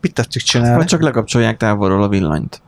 [0.00, 0.76] mit tetszik csinálni.
[0.76, 2.62] Vagy csak lekapcsolják távolról a villanyt.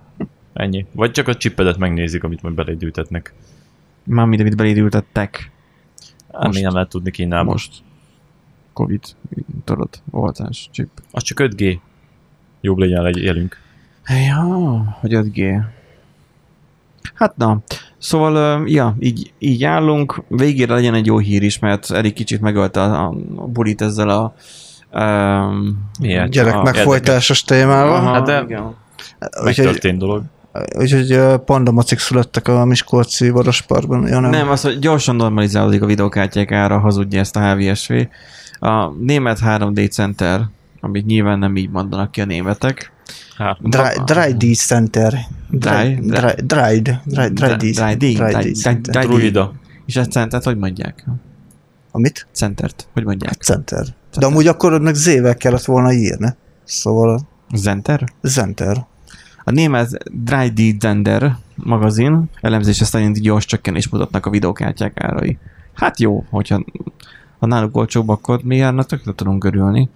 [0.53, 0.86] Ennyi.
[0.93, 3.34] Vagy csak a csipedet megnézik, amit majd belédültetnek.
[4.05, 4.41] Már mind,
[6.30, 6.54] amit belédültettek.
[6.54, 7.46] Ami nem lehet tudni Kínában.
[7.46, 7.72] Most.
[8.72, 9.02] Covid,
[9.64, 10.88] tudod, oltás, chip.
[11.10, 11.78] Az csak 5G.
[12.60, 13.56] Jobb legyen egy élünk.
[14.26, 15.62] Ja, hogy 5G.
[17.14, 17.62] Hát na,
[17.98, 20.22] Szóval, ja, így, így állunk.
[20.28, 24.34] Végére legyen egy jó hír is, mert elég kicsit megölte a, a bulit ezzel a
[24.92, 26.30] Um, Miért?
[26.30, 27.94] Gyerek a, megfolytásos témával.
[27.94, 28.74] Aha, hát de igen.
[29.44, 30.22] megtörtént dolog.
[30.78, 34.07] Úgyhogy pandamacik születtek a Miskolci Varosparkban.
[34.07, 34.30] Ja, nem.
[34.30, 37.92] nem, az, hogy gyorsan normalizálódik a videókártyák ára, hazudja ezt a HVSV.
[38.59, 40.40] A német 3D Center,
[40.80, 42.92] amit nyilván nem így mondanak ki a németek.
[43.36, 43.59] Hát,
[44.05, 45.18] dry, D Center.
[45.51, 45.94] Dry?
[45.94, 47.01] Dry, dried.
[47.05, 49.53] Dry, dry, dry, dry, Druida.
[49.86, 51.05] És ezt centert hogy mondják?
[51.90, 52.26] Amit?
[52.32, 52.88] Centert.
[52.92, 53.42] Hogy mondják?
[53.42, 53.86] Center.
[54.16, 56.34] De amúgy akkor meg Z-vel kellett volna írni.
[56.64, 57.20] Szóval...
[57.55, 58.05] Zenter?
[58.22, 58.86] Zenter.
[59.49, 65.38] A német Dry D Zender magazin elemzése szerint gyors csökkenés mutatnak a videókártyák árai.
[65.74, 66.64] Hát jó, hogyha
[67.38, 69.88] ha náluk olcsóbb, akkor mi járna, tökre tudunk örülni.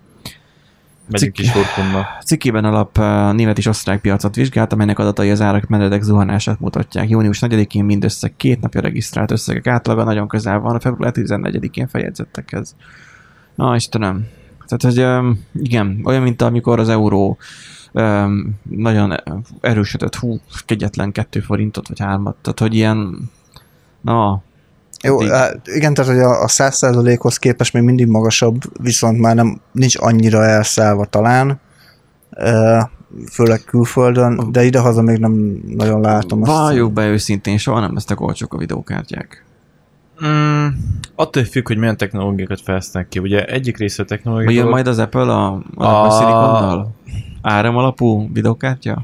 [1.09, 2.07] Megyünk is Dortmundba.
[2.25, 7.09] Cikkében alap a német és osztrák piacot vizsgált, amelynek adatai az árak meredek zuhanását mutatják.
[7.09, 12.77] Június 4-én mindössze két napja regisztrált összegek átlaga nagyon közel van a február 14-én feljegyzettekhez.
[13.55, 14.27] Na, Istenem.
[14.67, 15.29] Tehát, hogy
[15.63, 17.39] igen, olyan, mint amikor az euró
[18.63, 19.23] nagyon
[19.61, 22.37] erősödött, hú, kegyetlen kettő forintot, vagy hármat.
[22.43, 23.31] Tehát, hogy ilyen,
[24.01, 24.43] na,
[25.03, 29.61] jó, hát igen, tehát hogy a, a 100%-hoz képest még mindig magasabb, viszont már nem
[29.73, 31.61] nincs annyira elszállva talán,
[33.31, 36.41] főleg külföldön, de idehaza még nem nagyon látom.
[36.41, 39.45] Valljuk be őszintén, soha nem lesznek olcsók a videókártyák.
[40.27, 40.67] Mm,
[41.15, 43.19] attól függ, hogy milyen technológiákat fejlesztenek ki.
[43.19, 44.51] Ugye egyik része a technológia...
[44.51, 46.11] Jön majd az Apple a, a, a...
[46.11, 46.95] Siliconnal?
[47.43, 49.03] Áram alapú videókártya?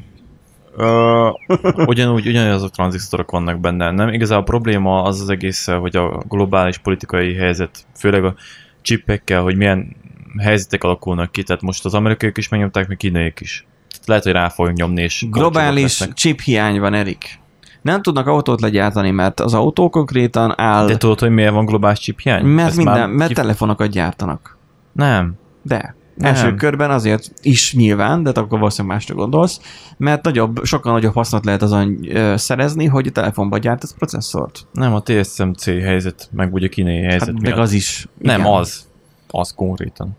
[0.76, 3.90] Uh, ugyanúgy, ugyanaz a tranzisztorok vannak benne.
[3.90, 8.34] Nem igazából a probléma az az egész, hogy a globális politikai helyzet, főleg a
[8.82, 9.96] csipekkel, hogy milyen
[10.38, 11.42] helyzetek alakulnak ki.
[11.42, 13.66] Tehát most az amerikaiak is megnyomták, meg kínaiak is.
[14.06, 15.26] Lehet, hogy rá fogunk nyomni, és...
[15.30, 17.38] Globális chip hiány van, Erik.
[17.82, 20.86] Nem tudnak autót legyártani, mert az autó konkrétan áll...
[20.86, 22.44] De tudod, hogy miért van globális chip hiány?
[22.44, 23.36] Mert, minden, mert kif...
[23.36, 24.56] telefonokat gyártanak.
[24.92, 25.34] Nem.
[25.62, 25.96] De.
[26.14, 26.34] Nem.
[26.34, 29.60] Első körben azért is nyilván, de akkor valószínűleg másra gondolsz,
[29.96, 31.98] mert nagyobb, sokkal nagyobb hasznot lehet azon
[32.34, 34.66] szerezni, hogy a telefonba gyártasz processzort.
[34.72, 38.08] Nem, a TSMC helyzet, meg ugye a kínai helyzet hát, Meg az is.
[38.18, 38.52] Nem, igen.
[38.52, 38.86] az.
[39.28, 40.16] Az konkrétan.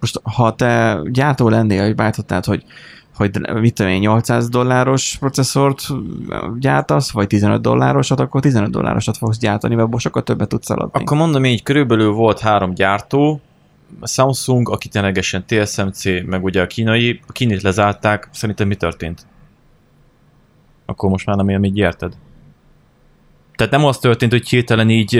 [0.00, 2.64] Most, ha te gyártó lennél, hogy bájtottál, hogy
[3.14, 5.82] hogy mit tudom én, 800 dolláros processzort
[6.58, 11.00] gyártasz, vagy 15 dollárosat, akkor 15 dollárosat fogsz gyártani, mert sokkal többet tudsz eladni.
[11.00, 13.40] Akkor mondom így, körülbelül volt három gyártó,
[14.02, 19.26] Samsung, aki ténylegesen TSMC, meg ugye a kínai, a kínit lezárták, szerintem mi történt?
[20.86, 22.12] Akkor most már nem ilyen, mit gyerted?
[23.54, 25.16] Tehát nem az történt, hogy hirtelen így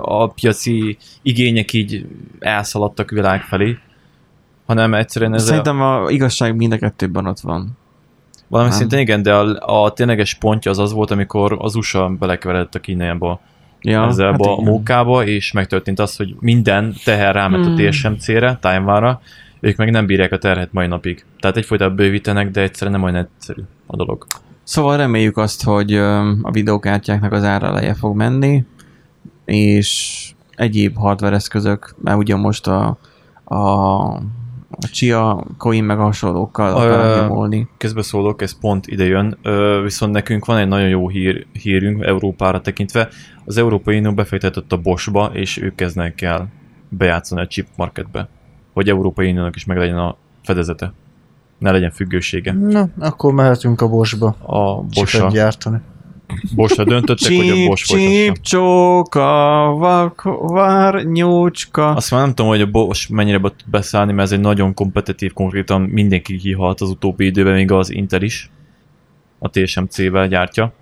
[0.00, 2.06] a piaci igények így
[2.38, 3.78] elszaladtak világ felé,
[4.66, 7.76] hanem egyszerűen ez Szerintem a, a igazság mind a kettőben ott van.
[8.48, 8.78] Valami nem?
[8.78, 12.80] szinten igen, de a, a tényleges pontja az az volt, amikor az USA belekeveredett a
[12.80, 13.40] kínaiába
[13.80, 17.74] ja, ezzel hát a munkába, és megtörtént az, hogy minden teher ráment hmm.
[17.74, 19.20] a TSMC-re, Taiwanra,
[19.60, 21.24] ők meg nem bírják a terhet mai napig.
[21.40, 24.26] Tehát egyfolytában bővítenek, de egyszerűen nem olyan egyszerű a dolog.
[24.62, 25.94] Szóval reméljük azt, hogy
[26.42, 28.64] a videókártyáknak az ára leje fog menni,
[29.44, 30.20] és
[30.54, 32.98] egyéb hardware eszközök, mert ugye most a,
[33.44, 34.18] a
[34.80, 37.68] a Chia Coin meg a hasonlókkal akarnak nyomolni.
[37.76, 39.38] Közbeszólok, ez pont ide jön,
[39.82, 43.08] viszont nekünk van egy nagyon jó hír, hírünk Európára tekintve.
[43.44, 46.48] Az Európai Unió befektetett a Boschba, és ők kezdnek el
[46.88, 48.28] bejátszani a chip marketbe,
[48.72, 50.92] hogy Európai Uniónak is meg legyen a fedezete.
[51.58, 52.52] Ne legyen függősége.
[52.52, 54.36] Na, akkor mehetünk a Boschba.
[54.42, 55.78] A Bosch gyártani.
[56.54, 59.20] Bosch-ra döntöttek, csíp, hogy a Bosch Csíp, csóka,
[59.78, 61.94] vak, vár, nyúcska.
[61.94, 64.74] Azt már nem tudom, hogy a Bosch mennyire be tud beszállni, mert ez egy nagyon
[64.74, 68.50] kompetitív, konkrétan mindenki kihalt az utóbbi időben, még az Intel is
[69.38, 70.72] a TSMC-vel gyártja.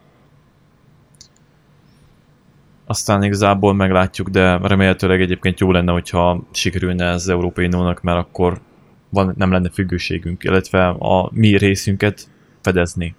[2.87, 8.19] Aztán igazából meglátjuk, de remélhetőleg egyébként jó lenne, hogyha sikerülne ez az Európai Uniónak, mert
[8.19, 8.61] akkor
[9.09, 12.29] van, nem lenne függőségünk, illetve a mi részünket
[12.61, 13.15] fedezni.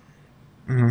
[0.67, 0.89] Uh-huh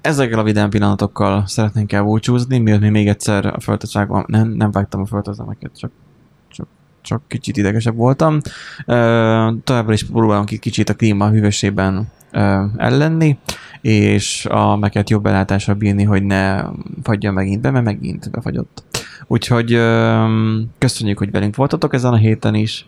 [0.00, 5.00] ezekkel a vidám pillanatokkal szeretnénk elbúcsúzni, miért mi még egyszer a földtárságban nem, nem vágtam
[5.00, 5.90] a földtözemeket, csak,
[6.48, 6.66] csak,
[7.00, 8.34] csak kicsit idegesebb voltam.
[8.34, 8.44] Uh,
[9.64, 12.08] továbbra is próbálunk egy kicsit a klíma hűvösében
[12.76, 13.38] ellenni,
[13.80, 16.64] és a meket jobb belátásra bírni, hogy ne
[17.02, 18.82] fagyja megint be, mert megint befagyott.
[19.26, 19.70] Úgyhogy
[20.78, 22.86] köszönjük, hogy velünk voltatok ezen a héten is.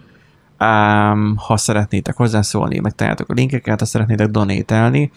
[0.65, 5.11] Um, ha szeretnétek hozzászólni, megtaláljátok a linkeket, ha szeretnétek donételni,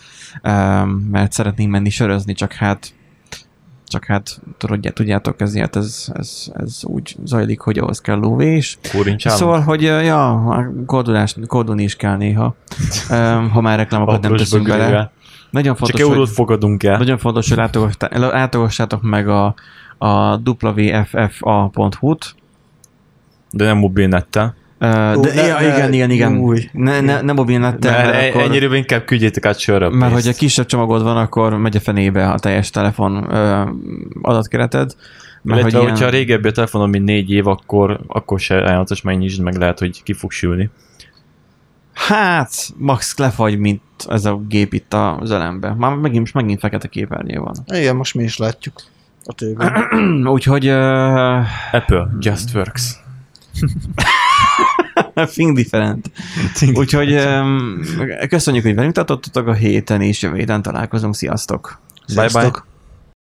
[0.43, 2.93] um, mert szeretnénk menni sörözni, csak hát
[3.87, 4.41] csak hát
[4.93, 8.77] tudjátok, ezért ez, ez, ez úgy zajlik, hogy ahhoz kell lóvés.
[9.17, 12.55] Szóval, hogy ja, kódolás, kódolni is kell néha,
[13.09, 15.11] um, ha már reklámokat nem teszünk bele.
[15.49, 16.97] Nagyon fontos, Csak eurót fogadunk el.
[16.97, 17.69] Nagyon fontos, hogy
[18.09, 19.55] látogassátok meg a,
[19.97, 22.35] a wffa.hu-t.
[23.51, 24.55] De nem mobilnettel.
[24.83, 26.37] Uh, de, ne, ja, igen, igen, igen.
[26.37, 26.69] Új.
[26.71, 27.91] Ne, ne, nem mobilnettel.
[27.91, 31.57] Mert, mert akkor, ennyire inkább küldjétek át sörre Mert hogy a kisebb csomagod van, akkor
[31.57, 33.23] megy a fenébe a teljes telefon
[34.21, 34.95] adatkereted.
[35.41, 36.19] Mert Illetve, hogy hogyha ilyen...
[36.19, 40.13] régebbi a telefonom, mint négy év, akkor, akkor se ajánlatos megnyisd, meg lehet, hogy ki
[40.13, 40.69] fog sülni.
[41.93, 45.73] Hát, max lefagy, mint ez a gép itt a zelembe.
[45.77, 47.55] Már megint, megint fekete képernyő van.
[47.65, 48.73] Igen, most mi is látjuk
[49.25, 49.71] a tévén.
[50.35, 50.69] Úgyhogy...
[50.69, 51.45] Uh...
[51.71, 52.95] Apple, just works.
[55.35, 56.11] Think different.
[56.73, 57.27] Úgyhogy
[58.29, 61.15] köszönjük, hogy velünk tartottatok a héten, és jövő héten találkozunk.
[61.15, 61.79] Sziasztok!
[62.15, 62.71] Bye-bye.